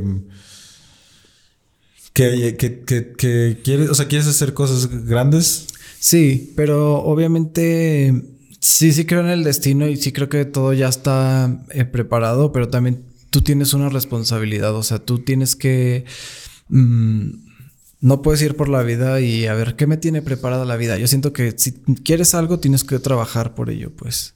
[2.14, 5.66] que, quieres, o sea, quieres hacer cosas grandes.
[5.98, 8.14] Sí, pero obviamente
[8.60, 12.52] sí, sí creo en el destino y sí creo que todo ya está eh, preparado,
[12.52, 16.04] pero también tú tienes una responsabilidad, o sea, tú tienes que...
[16.68, 17.44] Mm,
[18.00, 20.98] no puedes ir por la vida y a ver qué me tiene preparada la vida.
[20.98, 24.34] Yo siento que si quieres algo, tienes que trabajar por ello, pues.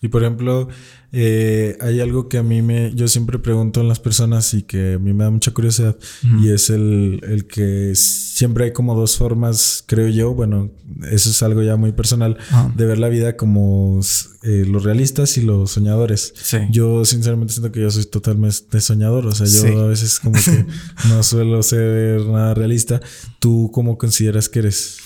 [0.00, 0.68] Y por ejemplo,
[1.16, 4.94] eh, hay algo que a mí me, yo siempre pregunto a las personas y que
[4.94, 5.96] a mí me da mucha curiosidad
[6.42, 10.72] y es el, el, que siempre hay como dos formas, creo yo, bueno,
[11.12, 12.36] eso es algo ya muy personal,
[12.74, 14.00] de ver la vida como
[14.42, 16.34] eh, los realistas y los soñadores.
[16.72, 20.66] Yo sinceramente siento que yo soy totalmente soñador, o sea, yo a veces como que
[21.08, 23.00] no suelo ser nada realista.
[23.38, 24.98] ¿Tú cómo consideras que eres?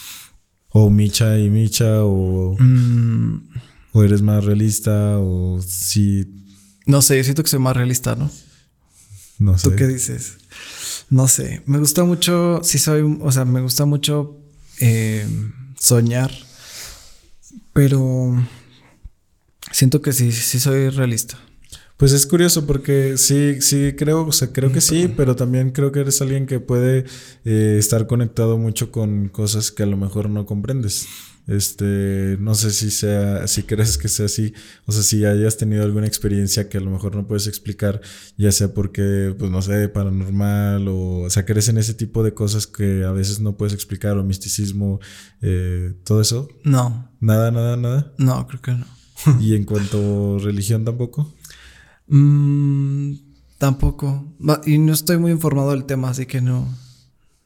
[0.70, 2.56] O Micha y Micha o...
[2.59, 3.67] Mm.
[3.99, 5.18] ¿O eres más realista?
[5.18, 6.24] ¿O si...?
[6.86, 8.30] No sé, yo siento que soy más realista, ¿no?
[9.40, 9.70] No sé.
[9.70, 10.36] ¿Tú qué dices?
[11.11, 11.62] No sé.
[11.66, 14.36] Me gusta mucho, sí soy, o sea, me gusta mucho
[14.78, 15.26] eh,
[15.80, 16.30] soñar,
[17.72, 18.40] pero
[19.72, 21.36] siento que sí, sí soy realista.
[21.99, 25.90] Pues es curioso porque sí, sí creo, o sea, creo que sí, pero también creo
[25.90, 27.05] que eres alguien que puede
[27.44, 31.09] eh, estar conectado mucho con cosas que a lo mejor no comprendes.
[31.49, 34.53] Este, no sé si sea, si crees que sea así,
[34.86, 38.01] o sea, si hayas tenido alguna experiencia que a lo mejor no puedes explicar,
[38.36, 42.32] ya sea porque, pues no sé, paranormal o, o sea, crees en ese tipo de
[42.32, 45.01] cosas que a veces no puedes explicar o misticismo,
[45.42, 46.49] eh, todo eso.
[46.62, 47.11] No.
[47.18, 48.12] Nada, nada, nada.
[48.18, 48.86] No, creo que no.
[49.40, 51.34] ¿Y en cuanto a religión tampoco?
[52.09, 53.14] Mm,
[53.59, 54.34] tampoco.
[54.66, 56.68] Y no estoy muy informado del tema, así que no,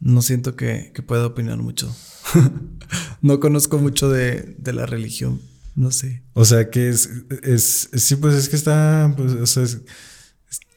[0.01, 1.95] no siento que, que pueda opinar mucho.
[3.23, 5.41] no conozco mucho de, la religión.
[5.75, 6.23] No sé.
[6.35, 7.09] O sea que es,
[7.43, 9.81] es, sí, pues es que está, pues,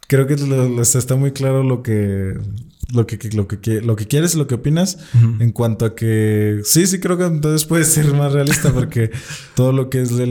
[0.08, 0.36] creo que
[0.82, 2.40] está, muy claro lo que,
[2.94, 4.98] lo que, lo que, lo que quieres, lo que opinas,
[5.40, 9.12] en cuanto a que sí, sí creo que entonces puede ser más realista porque
[9.56, 10.26] todo lo que es eh,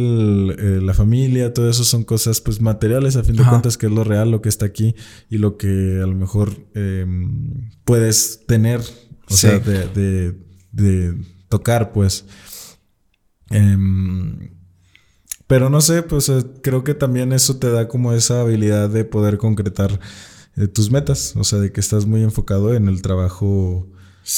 [0.82, 4.05] la familia, todo eso son cosas pues materiales a fin de cuentas, que es lo
[4.05, 4.94] real, lo que está aquí
[5.28, 8.80] y lo que a lo mejor em, puedes tener,
[9.28, 10.34] o sea, de,
[10.72, 11.14] de,
[11.48, 12.24] tocar pues.
[13.50, 14.50] Em,
[15.46, 19.05] pero no sé, pues eh, creo que también eso te da como esa habilidad de
[19.05, 20.00] poder concretar
[20.57, 23.88] de tus metas, o sea, de que estás muy enfocado en el trabajo,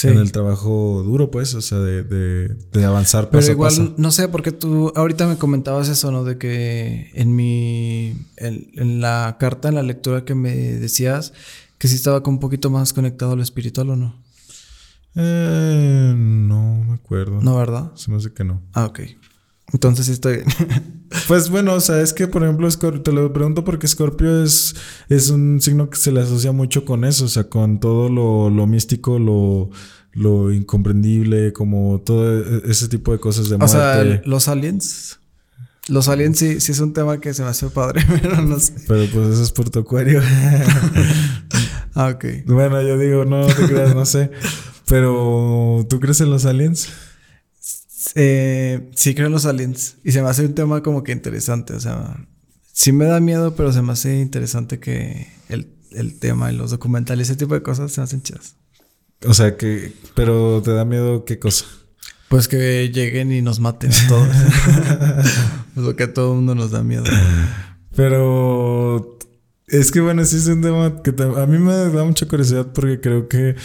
[0.03, 4.29] en el trabajo duro, pues, o sea, de, de, avanzar paso Pero igual, no sé,
[4.29, 6.25] porque tú ahorita me comentabas eso, ¿no?
[6.25, 11.33] De que en mi, en, la carta, en la lectura que me decías,
[11.79, 14.23] que sí estaba con un poquito más conectado a lo espiritual o no.
[15.15, 17.41] Eh, no me acuerdo.
[17.41, 17.93] No, ¿verdad?
[17.95, 18.63] Se me hace que no.
[18.73, 19.01] Ah, ok.
[19.73, 20.41] Entonces sí estoy
[21.29, 24.75] pues bueno, o sea, es que por ejemplo, te lo pregunto porque Scorpio es,
[25.09, 28.51] es un signo que se le asocia mucho con eso, o sea, con todo lo,
[28.51, 29.71] lo místico, lo,
[30.13, 33.77] lo incomprendible, como todo e, ese tipo de cosas de muerte.
[33.77, 35.21] O sea, los aliens.
[35.89, 38.73] Los aliens sí, sí es un tema que se me hace padre, pero no sé.
[38.89, 40.21] Pero pues eso es por tu acuario.
[41.95, 42.25] ah, ok.
[42.47, 44.31] Bueno, yo digo, no te creas, no sé.
[44.89, 46.89] Pero, ¿tú crees en los aliens?
[48.15, 49.97] Eh, sí creo en los aliens.
[50.05, 51.75] Y se me hace un tema como que interesante.
[51.75, 52.17] O sea,
[52.73, 55.67] sí me da miedo, pero se me hace interesante que el,
[56.19, 58.57] tema y los documentales, ese tipo de cosas se hacen chidas.
[59.27, 61.65] O sea que, pero te da miedo qué cosa?
[62.29, 64.29] Pues que lleguen y nos maten a todos.
[65.77, 67.05] es lo que a todo el mundo nos da miedo.
[67.95, 69.19] Pero
[69.69, 73.01] es que bueno, sí es un tema que a mí me da mucha curiosidad porque
[73.01, 73.57] creo que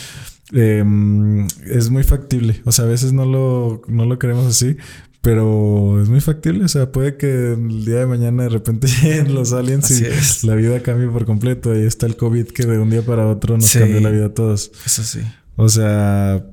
[0.54, 2.62] Em, es muy factible.
[2.66, 4.78] O sea, a veces no lo, no lo queremos así,
[5.22, 6.66] pero es muy factible.
[6.66, 10.56] O sea, puede que el día de mañana de repente lleguen los aliens y la
[10.56, 11.72] vida cambie por completo.
[11.72, 14.34] Ahí está el COVID que de un día para otro nos cambió la vida a
[14.34, 14.72] todos.
[14.86, 15.22] Eso sí.
[15.56, 16.45] O sea,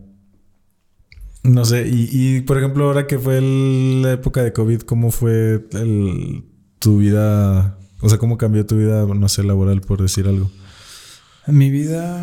[1.43, 1.89] no sé.
[1.89, 5.65] Y, por ejemplo, ahora que fue la época de COVID, ¿cómo fue
[6.79, 7.79] tu vida?
[8.01, 10.51] O sea, ¿cómo cambió tu vida, no sé, laboral, por decir algo?
[11.47, 12.23] Mi vida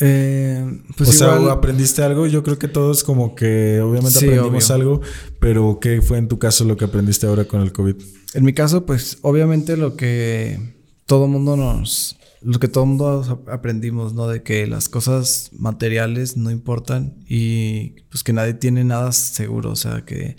[0.00, 2.26] eh, pues o sea, aprendiste algo.
[2.26, 5.02] Yo creo que todos como que obviamente aprendimos algo,
[5.38, 7.96] pero ¿qué fue en tu caso lo que aprendiste ahora con el COVID?
[8.32, 10.74] En mi caso, pues obviamente lo que
[11.04, 14.26] todo mundo nos, lo que todo mundo aprendimos, ¿no?
[14.26, 19.76] De que las cosas materiales no importan y pues que nadie tiene nada seguro, o
[19.76, 20.36] sea, que,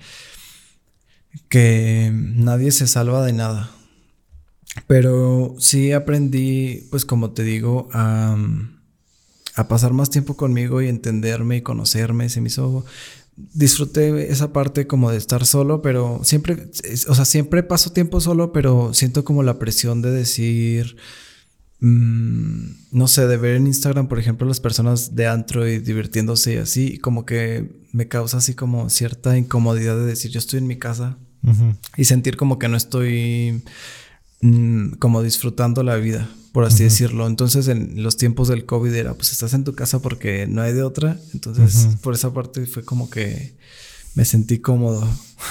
[1.49, 3.69] que nadie se salva de nada.
[4.87, 8.37] Pero sí aprendí, pues como te digo, a
[9.61, 12.29] a pasar más tiempo conmigo y entenderme y conocerme.
[12.29, 12.85] Se me hizo.
[13.35, 16.69] Disfruté esa parte como de estar solo, pero siempre,
[17.07, 20.97] o sea, siempre paso tiempo solo, pero siento como la presión de decir,
[21.79, 26.57] mm, no sé, de ver en Instagram, por ejemplo, las personas de Android divirtiéndose y
[26.57, 30.77] así, como que me causa así como cierta incomodidad de decir, yo estoy en mi
[30.77, 31.17] casa
[31.97, 33.63] y sentir como que no estoy
[34.41, 37.27] mm, como disfrutando la vida por así decirlo.
[37.27, 40.73] Entonces, en los tiempos del COVID era, pues estás en tu casa porque no hay
[40.73, 41.19] de otra.
[41.33, 43.53] Entonces, por esa parte fue como que
[44.15, 45.07] me sentí cómodo.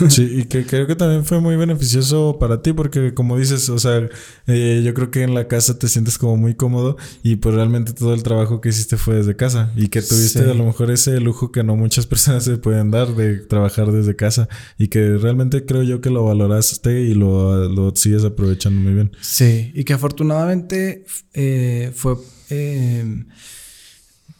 [0.08, 3.78] Sí, y que creo que también fue muy beneficioso para ti porque como dices, o
[3.78, 4.08] sea,
[4.46, 7.92] eh, yo creo que en la casa te sientes como muy cómodo y pues realmente
[7.92, 11.18] todo el trabajo que hiciste fue desde casa y que tuviste a lo mejor ese
[11.20, 14.48] lujo que no muchas personas se pueden dar de trabajar desde casa
[14.78, 19.10] y que realmente creo yo que lo valoraste y lo, lo sigues aprovechando muy bien.
[19.20, 21.04] Sí, y que afortunadamente
[21.34, 22.16] eh, fue...
[22.50, 23.24] Eh,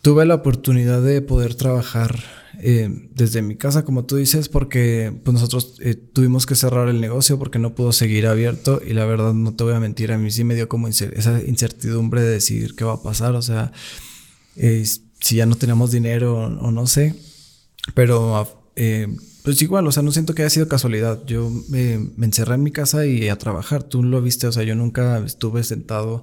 [0.02, 2.18] tuve la oportunidad de poder trabajar
[2.62, 7.00] eh, desde mi casa, como tú dices, porque pues, nosotros eh, tuvimos que cerrar el
[7.00, 10.18] negocio porque no pudo seguir abierto y la verdad no te voy a mentir, a
[10.18, 13.72] mí sí me dio como esa incertidumbre de decidir qué va a pasar, o sea,
[14.56, 14.84] eh,
[15.20, 17.14] si ya no tenemos dinero o, no sé,
[17.94, 18.46] pero
[19.42, 22.72] pues igual, o sea, no siento que haya sido casualidad, yo me encerré en mi
[22.72, 26.22] casa y a trabajar, tú lo viste, o sea, yo nunca estuve sentado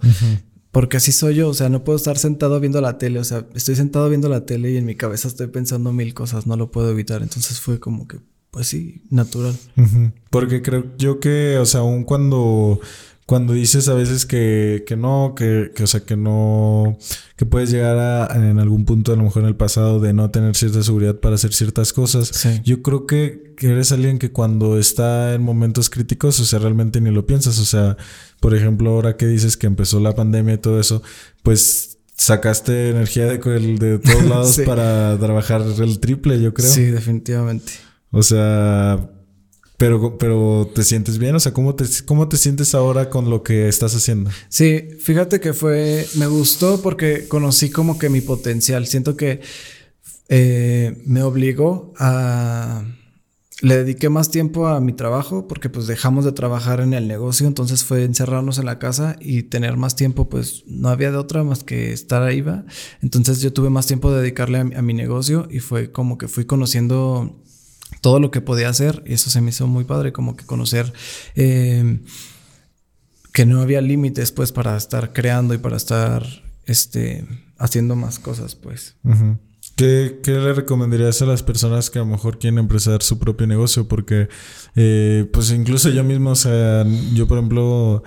[0.72, 3.46] porque así soy yo, o sea, no puedo estar sentado viendo la tele, o sea,
[3.56, 6.72] estoy sentado viendo la tele y en mi cabeza estoy pensando mil cosas, no lo
[6.72, 8.20] puedo evitar, entonces fue como que,
[8.52, 9.56] pues sí, natural.
[10.30, 12.80] Porque creo yo que, o sea, aún cuando
[13.28, 16.98] cuando dices a veces que, que no, que, que, o sea, que no,
[17.36, 20.32] que puedes llegar a, en algún punto, a lo mejor en el pasado, de no
[20.32, 22.48] tener cierta seguridad para hacer ciertas cosas.
[22.64, 27.02] Yo creo que, que, eres alguien que cuando está en momentos críticos, o sea, realmente
[27.02, 27.60] ni lo piensas.
[27.60, 27.98] O sea,
[28.40, 31.04] por ejemplo, ahora que dices que empezó la pandemia y todo eso,
[31.44, 36.70] pues sacaste energía de, de todos lados para trabajar el triple, yo creo.
[36.70, 37.74] Sí, definitivamente.
[38.12, 39.10] O sea,
[39.78, 43.44] Pero, pero te sientes bien, o sea, ¿cómo te, ¿cómo te sientes ahora con lo
[43.44, 44.32] que estás haciendo?
[44.50, 48.88] Sí, fíjate que fue, me gustó porque conocí como que mi potencial.
[48.88, 49.42] Siento que
[50.30, 52.86] eh, me obligó a,
[53.62, 57.46] le dediqué más tiempo a mi trabajo porque pues dejamos de trabajar en el negocio,
[57.46, 61.44] entonces fue encerrarnos en la casa y tener más tiempo, pues no había de otra
[61.44, 62.66] más que estar ahí, va.
[63.04, 66.28] Entonces yo tuve más tiempo de dedicarle a, a mi negocio y fue como que
[66.28, 67.44] fui conociendo
[68.02, 70.94] todo lo que podía hacer y eso se me hizo muy padre, como que conocer
[71.36, 72.00] eh,
[73.34, 76.26] que no había límites pues para estar creando y para estar
[76.66, 77.26] este,
[77.58, 78.96] haciendo más cosas pues.
[79.76, 83.46] ¿Qué, ¿Qué, le recomendarías a las personas que a lo mejor quieren empezar su propio
[83.46, 83.88] negocio?
[83.88, 84.28] Porque,
[84.76, 86.84] eh, pues incluso yo mismo, o sea,
[87.14, 88.02] yo por ejemplo,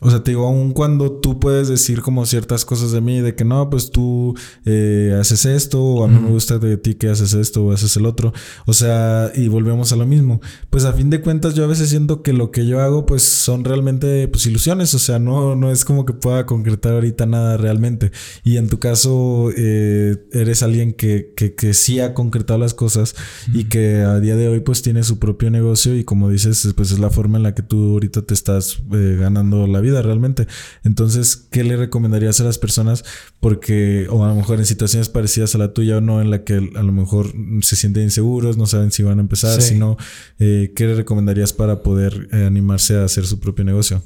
[0.00, 3.34] o sea, te digo, aun cuando tú puedes decir como ciertas cosas de mí, de
[3.34, 7.08] que no, pues tú eh, haces esto, o a mí me gusta de ti que
[7.08, 8.32] haces esto o haces el otro.
[8.66, 10.40] O sea, y volvemos a lo mismo.
[10.70, 13.22] Pues a fin de cuentas, yo a veces siento que lo que yo hago, pues
[13.22, 14.94] son realmente pues ilusiones.
[14.94, 18.12] O sea, no, no es como que pueda concretar ahorita nada realmente.
[18.44, 23.16] Y en tu caso, eh, eres alguien que, que, que, sí ha concretado las cosas
[23.52, 25.96] y que a día de hoy, pues tiene su propio negocio.
[25.96, 29.16] Y como dices, pues es la forma en la que tú ahorita te estás eh,
[29.18, 30.46] ganando la vida realmente.
[30.84, 33.04] Entonces, ¿qué le recomendarías a las personas?
[33.40, 36.44] Porque, o a lo mejor en situaciones parecidas a la tuya o no, en la
[36.44, 37.32] que a lo mejor
[37.62, 39.70] se sienten inseguros, no saben si van a empezar, sí.
[39.70, 39.96] sino,
[40.38, 44.02] eh, ¿qué le recomendarías para poder eh, animarse a hacer su propio negocio?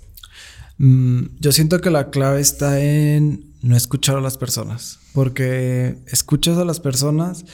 [0.78, 6.58] Mm, yo siento que la clave está en no escuchar a las personas, porque escuchas
[6.58, 7.44] a las personas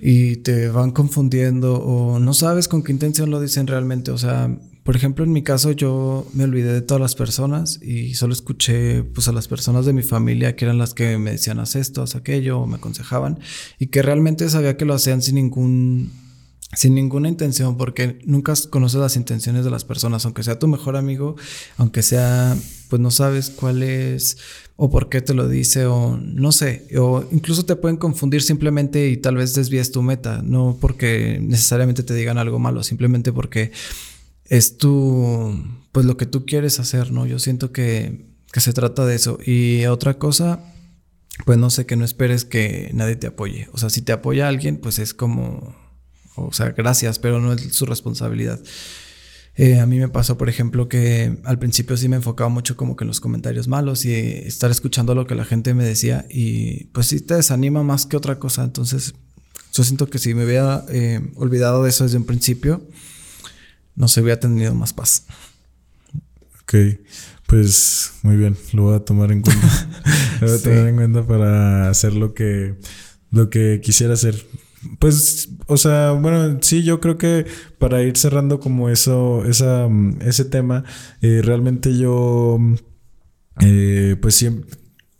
[0.00, 4.12] y te van confundiendo o no sabes con qué intención lo dicen realmente.
[4.12, 4.56] O sea,
[4.88, 9.02] por ejemplo, en mi caso yo me olvidé de todas las personas y solo escuché
[9.02, 12.00] pues a las personas de mi familia que eran las que me decían haz esto,
[12.00, 13.38] haz aquello, me aconsejaban
[13.78, 16.10] y que realmente sabía que lo hacían sin ningún
[16.74, 20.96] sin ninguna intención, porque nunca conoces las intenciones de las personas, aunque sea tu mejor
[20.96, 21.36] amigo,
[21.76, 22.56] aunque sea,
[22.88, 24.38] pues no sabes cuál es
[24.76, 29.10] o por qué te lo dice o no sé, o incluso te pueden confundir simplemente
[29.10, 33.70] y tal vez desvíes tu meta, no porque necesariamente te digan algo malo, simplemente porque
[34.48, 35.54] es tu,
[35.92, 37.26] pues lo que tú quieres hacer, ¿no?
[37.26, 39.38] Yo siento que, que se trata de eso.
[39.44, 40.60] Y otra cosa,
[41.44, 43.68] pues no sé, que no esperes que nadie te apoye.
[43.72, 45.76] O sea, si te apoya alguien, pues es como,
[46.36, 48.60] o sea, gracias, pero no es su responsabilidad.
[49.56, 52.94] Eh, a mí me pasó, por ejemplo, que al principio sí me enfocaba mucho como
[52.94, 56.84] que en los comentarios malos y estar escuchando lo que la gente me decía y
[56.86, 58.62] pues sí te desanima más que otra cosa.
[58.62, 59.14] Entonces,
[59.72, 62.86] yo siento que si me hubiera eh, olvidado de eso desde un principio,
[63.98, 65.26] no se hubiera tenido más paz.
[66.62, 66.74] Ok,
[67.46, 69.88] pues muy bien, lo voy a tomar en cuenta.
[70.40, 72.76] lo voy a tomar en cuenta para hacer lo que,
[73.32, 74.46] lo que quisiera hacer.
[75.00, 77.44] Pues, o sea, bueno, sí, yo creo que
[77.78, 79.88] para ir cerrando como eso, esa,
[80.20, 80.84] ese tema,
[81.20, 82.60] eh, realmente yo,
[83.60, 84.70] eh, pues siempre,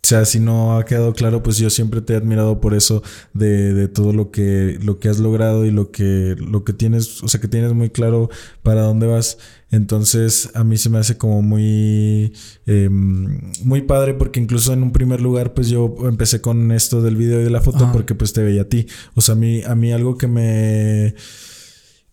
[0.09, 3.03] sea, si no ha quedado claro, pues yo siempre te he admirado por eso
[3.33, 7.21] de, de, todo lo que, lo que has logrado y lo que, lo que tienes,
[7.21, 8.29] o sea, que tienes muy claro
[8.63, 9.37] para dónde vas.
[9.71, 12.33] Entonces, a mí se me hace como muy,
[12.65, 17.15] eh, muy padre porque incluso en un primer lugar, pues yo empecé con esto del
[17.15, 17.93] video y de la foto Ajá.
[17.93, 18.87] porque pues te veía a ti.
[19.13, 21.13] O sea, a mí, a mí algo que me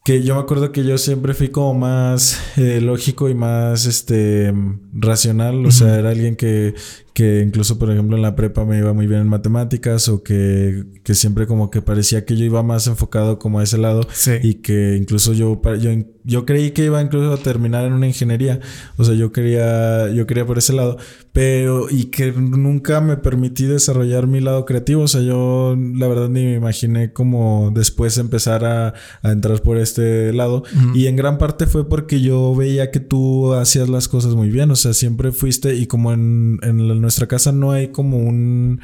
[0.05, 4.55] que yo me acuerdo que yo siempre fui como más eh, lógico y más este
[4.93, 5.71] racional, o uh -huh.
[5.73, 6.75] sea, era alguien que,
[7.17, 10.85] que incluso por ejemplo en la prepa me iba muy bien en matemáticas o que,
[11.03, 14.33] que siempre como que parecía que yo iba más enfocado como a ese lado sí.
[14.43, 15.93] y que incluso yo, yo
[16.27, 18.59] yo creí que iba incluso a terminar en una ingeniería,
[18.97, 20.99] o sea, yo quería yo quería por ese lado,
[21.33, 26.29] pero y que nunca me permití desarrollar mi lado creativo, o sea, yo la verdad
[26.29, 30.97] ni me imaginé como después empezar a, a entrar por este lado uh -huh.
[30.97, 34.73] y en gran parte fue porque yo veía que tú hacías las cosas muy bien,
[34.73, 38.81] o sea, siempre fuiste y como en, en nuestra casa no hay como un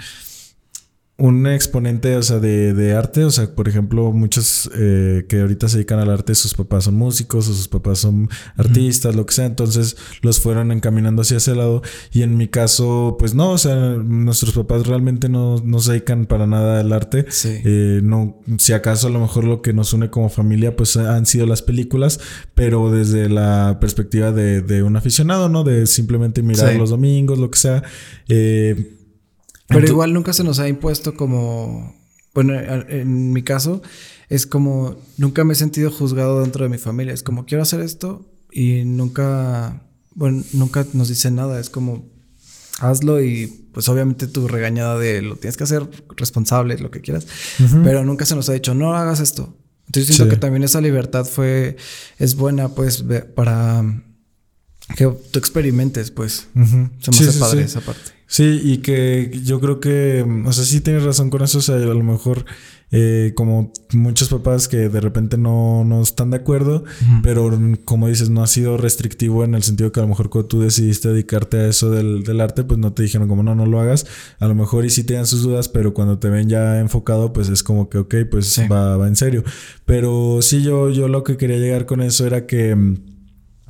[1.22, 5.68] un exponente, o sea, de, de, arte, o sea, por ejemplo, muchos eh, que ahorita
[5.68, 9.18] se dedican al arte, sus papás son músicos o sus papás son artistas, uh -huh.
[9.18, 11.80] lo que sea, entonces los fueron encaminando hacia ese lado
[12.12, 16.26] y en mi caso, pues no, o sea, nuestros papás realmente no, no se dedican
[16.26, 17.60] para nada al arte, sí.
[17.64, 21.26] eh, no, si acaso a lo mejor lo que nos une como familia, pues han
[21.26, 22.18] sido las películas,
[22.56, 25.62] pero desde la perspectiva de, de un aficionado, ¿no?
[25.62, 26.78] De simplemente mirar sí.
[26.78, 27.84] los domingos, lo que sea,
[28.28, 28.96] eh,
[29.72, 31.94] pero igual nunca se nos ha impuesto como,
[32.34, 32.54] bueno,
[32.88, 33.82] en mi caso
[34.28, 37.12] es como, nunca me he sentido juzgado dentro de mi familia.
[37.12, 39.82] Es como, quiero hacer esto y nunca,
[40.14, 41.60] bueno, nunca nos dicen nada.
[41.60, 42.08] Es como,
[42.78, 47.26] hazlo y pues obviamente tu regañada de lo tienes que hacer responsable, lo que quieras.
[47.60, 47.84] Uh -huh.
[47.84, 49.56] Pero nunca se nos ha dicho, no hagas esto.
[49.86, 51.76] Entonces siento que también esa libertad fue,
[52.18, 53.04] es buena pues
[53.34, 53.84] para
[54.96, 56.48] que tú experimentes pues.
[56.54, 58.12] Se me hace padre esa parte.
[58.32, 61.74] Sí, y que yo creo que, o sea, sí tienes razón con eso, o sea,
[61.74, 62.46] a lo mejor
[62.90, 66.82] eh, como muchos papás que de repente no, no están de acuerdo,
[67.22, 67.50] pero
[67.84, 70.60] como dices, no ha sido restrictivo en el sentido que a lo mejor cuando tú
[70.60, 73.78] decidiste dedicarte a eso del, del arte, pues no te dijeron como no, no lo
[73.80, 74.06] hagas,
[74.38, 77.34] a lo mejor y sí te dan sus dudas, pero cuando te ven ya enfocado,
[77.34, 79.44] pues es como que, ok, pues va, va en serio.
[79.84, 82.74] Pero sí, yo, yo lo que quería llegar con eso era que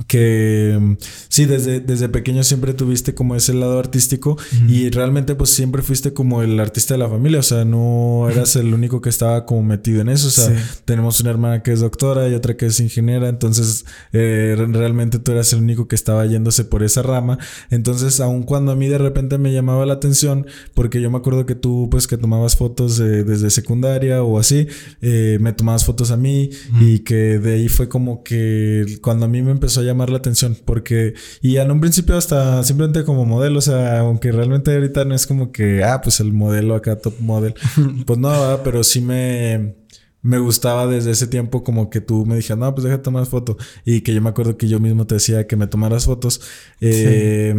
[0.07, 0.97] que mm,
[1.29, 4.37] sí, desde, desde pequeño siempre tuviste como ese lado artístico
[4.69, 8.57] y realmente pues siempre fuiste como el artista de la familia, o sea, no eras
[8.57, 10.53] el único que estaba como metido en eso, o sea,
[10.85, 15.33] tenemos una hermana que es doctora y otra que es ingeniera, entonces eh, realmente tú
[15.33, 17.39] eras el único que estaba yéndose por esa rama,
[17.71, 21.47] entonces aun cuando a mí de repente me llamaba la atención, porque yo me acuerdo
[21.47, 24.67] que tú pues que tomabas fotos desde secundaria o así,
[25.01, 26.51] eh, me tomabas fotos a mí
[26.81, 30.19] y que de ahí fue como que cuando a mí me empezó a llamar la
[30.19, 35.05] atención porque y en un principio hasta simplemente como modelo, o sea, aunque realmente ahorita
[35.05, 37.55] no es como que, ah, pues el modelo acá top model,
[38.07, 39.75] pues no, pero sí me
[40.23, 43.57] me gustaba desde ese tiempo como que tú me dijeras, no, pues déjate tomar foto.
[43.85, 46.41] Y que yo me acuerdo que yo mismo te decía que me tomaras fotos.
[46.81, 47.53] Eh,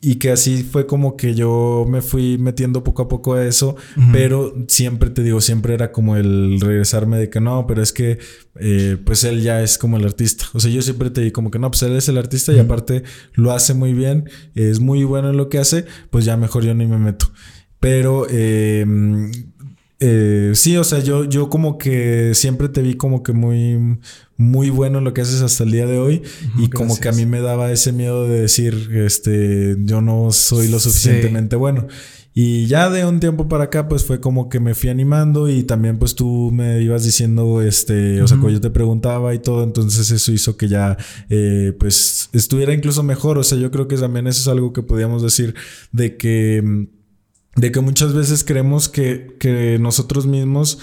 [0.00, 3.76] y que así fue como que yo me fui metiendo poco a poco a eso,
[4.12, 8.18] pero siempre te digo, siempre era como el regresarme de que no, pero es que
[8.60, 10.46] eh, pues él ya es como el artista.
[10.52, 12.60] O sea, yo siempre te digo como que no, pues él es el artista y
[12.60, 13.02] aparte
[13.34, 16.74] lo hace muy bien, es muy bueno en lo que hace, pues ya mejor yo
[16.74, 17.32] ni me meto.
[17.80, 18.84] Pero eh,
[20.00, 23.98] eh, sí, o sea, yo, yo como que siempre te vi como que muy,
[24.36, 26.22] muy bueno en lo que haces hasta el día de hoy.
[26.58, 30.68] y como que a mí me daba ese miedo de decir, este, yo no soy
[30.68, 31.88] lo suficientemente bueno.
[32.40, 35.64] Y ya de un tiempo para acá, pues fue como que me fui animando y
[35.64, 39.64] también pues tú me ibas diciendo, este, o sea, cuando yo te preguntaba y todo,
[39.64, 40.96] entonces eso hizo que ya,
[41.30, 43.38] eh, pues estuviera incluso mejor.
[43.38, 45.56] O sea, yo creo que también eso es algo que podíamos decir
[45.90, 46.86] de que
[47.58, 50.78] de que muchas veces creemos que, que nosotros mismos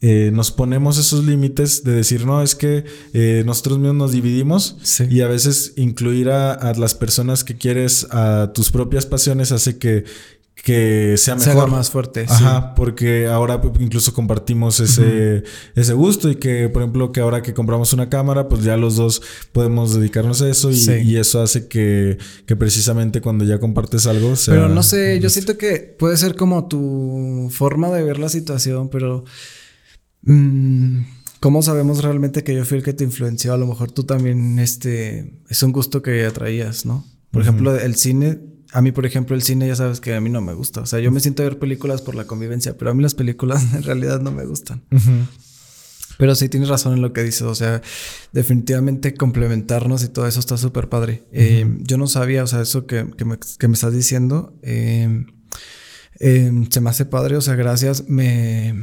[0.00, 4.76] eh, nos ponemos esos límites de decir, no, es que eh, nosotros mismos nos dividimos
[5.10, 9.78] y a veces incluir a, a, las personas que quieres, a tus propias pasiones, hace
[9.78, 10.04] que,
[10.62, 11.70] que sea mejor.
[11.70, 12.26] más fuerte.
[12.28, 15.44] Ajá, porque ahora incluso compartimos ese,
[15.74, 18.96] ese gusto y que, por ejemplo, que ahora que compramos una cámara, pues ya los
[18.96, 24.36] dos podemos dedicarnos a eso y, eso hace que, que, precisamente cuando ya compartes algo
[24.36, 24.54] sea...
[24.54, 28.88] Pero no sé, yo siento que puede ser como tu forma de ver la situación,
[28.88, 29.24] pero...
[30.22, 31.02] Mm,
[31.40, 33.54] ¿Cómo sabemos realmente que yo fui el que te influenció?
[33.54, 37.06] A lo mejor tú también, este, es un gusto que atraías, ¿no?
[37.30, 38.40] Por ejemplo, el cine
[38.72, 40.80] a mí, por ejemplo, el cine ya sabes que a mí no me gusta.
[40.82, 43.14] O sea, yo me siento a ver películas por la convivencia, pero a mí las
[43.14, 44.82] películas en realidad no me gustan.
[46.18, 47.42] Pero sí tienes razón en lo que dices.
[47.42, 47.80] O sea,
[48.32, 51.24] definitivamente complementarnos y todo eso está súper padre.
[51.32, 53.38] Eh, yo no sabía, o sea, eso que, me,
[53.72, 55.26] estás diciendo, em,
[56.18, 57.36] em, se me hace padre.
[57.36, 58.08] O sea, gracias.
[58.08, 58.74] Me,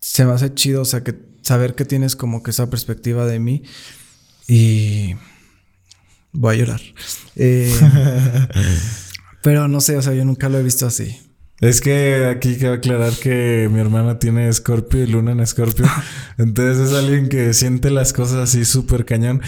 [0.00, 3.40] se me hace chido, o sea, que saber que tienes como que esa perspectiva de
[3.40, 3.62] mí.
[4.46, 5.14] Y
[6.34, 6.80] Voy a llorar.
[7.36, 7.72] Eh,
[9.42, 11.16] pero no sé, o sea, yo nunca lo he visto así.
[11.60, 15.86] Es que aquí quiero aclarar que mi hermana tiene Scorpio y Luna en Scorpio.
[16.38, 19.40] Entonces es alguien que siente las cosas así súper cañón.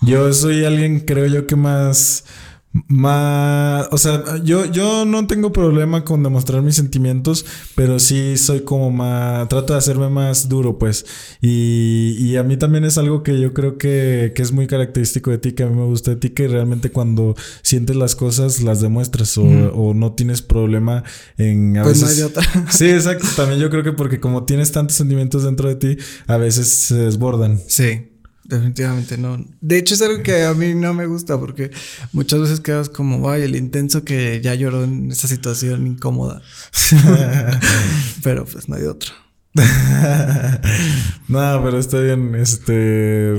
[0.00, 2.24] Yo soy alguien, creo yo, que más
[2.72, 7.44] más, o sea, yo, yo no tengo problema con demostrar mis sentimientos,
[7.74, 11.04] pero sí soy como más, trato de hacerme más duro, pues.
[11.42, 15.30] Y, y a mí también es algo que yo creo que, que, es muy característico
[15.30, 18.62] de ti, que a mí me gusta de ti, que realmente cuando sientes las cosas
[18.62, 21.04] las demuestras o, o no tienes problema
[21.36, 21.76] en...
[21.76, 22.42] A pues no hay de otra.
[22.70, 23.26] Sí, exacto.
[23.36, 26.94] También yo creo que porque como tienes tantos sentimientos dentro de ti, a veces se
[26.94, 27.60] desbordan.
[27.66, 28.11] Sí.
[28.44, 29.44] Definitivamente no.
[29.60, 31.70] De hecho, es algo que a mí no me gusta porque
[32.12, 36.42] muchas veces quedas como, ay, el intenso que ya lloró en esa situación incómoda.
[38.22, 39.12] pero pues no hay otro.
[41.28, 42.34] no, pero está bien.
[42.34, 43.38] Este.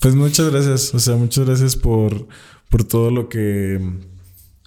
[0.00, 0.94] Pues muchas gracias.
[0.94, 2.28] O sea, muchas gracias por,
[2.68, 3.80] por todo lo que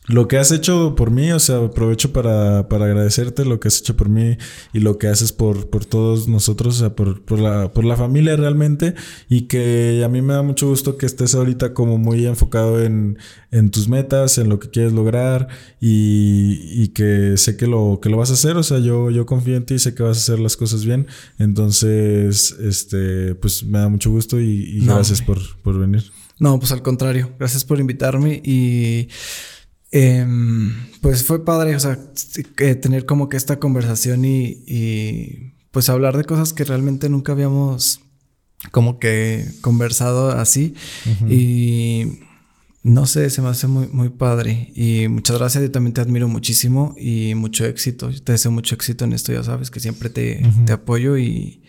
[0.09, 3.77] lo que has hecho por mí, o sea, aprovecho para, para, agradecerte lo que has
[3.77, 4.37] hecho por mí
[4.73, 7.95] y lo que haces por, por todos nosotros, o sea, por, por, la, por la
[7.95, 8.95] familia realmente.
[9.29, 13.19] Y que a mí me da mucho gusto que estés ahorita como muy enfocado en,
[13.51, 15.47] en tus metas, en lo que quieres lograr
[15.79, 18.57] y, y, que sé que lo, que lo vas a hacer.
[18.57, 20.85] O sea, yo, yo confío en ti y sé que vas a hacer las cosas
[20.85, 21.05] bien.
[21.37, 26.11] Entonces, este, pues me da mucho gusto y, gracias por, por venir.
[26.39, 29.09] No, pues al contrario, gracias por invitarme y
[29.91, 31.97] Em, pues fue padre, o sea,
[32.55, 38.01] tener como que esta conversación y, pues hablar de cosas que realmente nunca habíamos
[38.71, 40.75] como que conversado así.
[41.27, 42.19] Y
[42.83, 44.71] no sé, se me hace muy, muy padre.
[44.75, 49.05] Y muchas gracias, yo también te admiro muchísimo y mucho éxito, te deseo mucho éxito
[49.05, 51.61] en esto, ya sabes que siempre te, te apoyo y,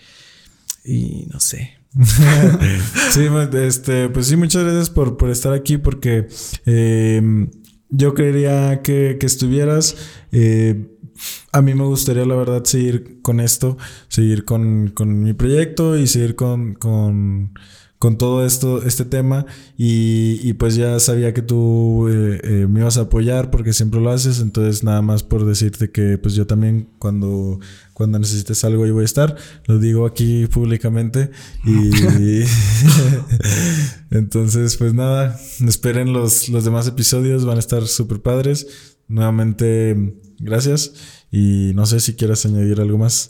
[0.85, 1.81] y no sé,
[3.11, 6.29] sí, este, pues sí, muchas gracias por, por estar aquí porque
[6.65, 7.49] eh,
[7.91, 9.97] yo quería que, que estuvieras.
[10.33, 10.97] Eh,
[11.53, 13.77] a mí me gustaría, la verdad, seguir con esto,
[14.09, 17.53] seguir con, con mi proyecto y seguir con, con
[18.01, 19.45] con todo esto, este tema
[19.77, 24.01] y, y pues ya sabía que tú eh, eh, me ibas a apoyar porque siempre
[24.01, 27.61] lo haces, entonces nada más por decirte que pues yo también cuando,
[28.01, 29.37] cuando necesites algo yo voy a estar,
[29.67, 31.31] lo digo aquí públicamente
[31.67, 31.91] y
[34.11, 40.95] entonces pues nada, esperen los, los demás episodios, van a estar súper padres, nuevamente gracias
[41.31, 43.29] y no sé si quieras añadir algo más.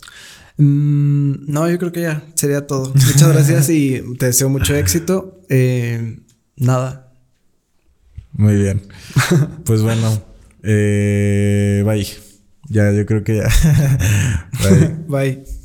[0.55, 2.93] Mm, no, yo creo que ya sería todo.
[2.93, 5.41] Muchas gracias y te deseo mucho éxito.
[5.49, 6.17] Eh,
[6.55, 7.11] nada.
[8.31, 8.83] Muy bien.
[9.65, 10.23] Pues bueno,
[10.63, 12.30] eh, bye.
[12.71, 13.49] Ya, yo creo que ya.
[15.07, 15.35] bye.
[15.35, 15.60] bye.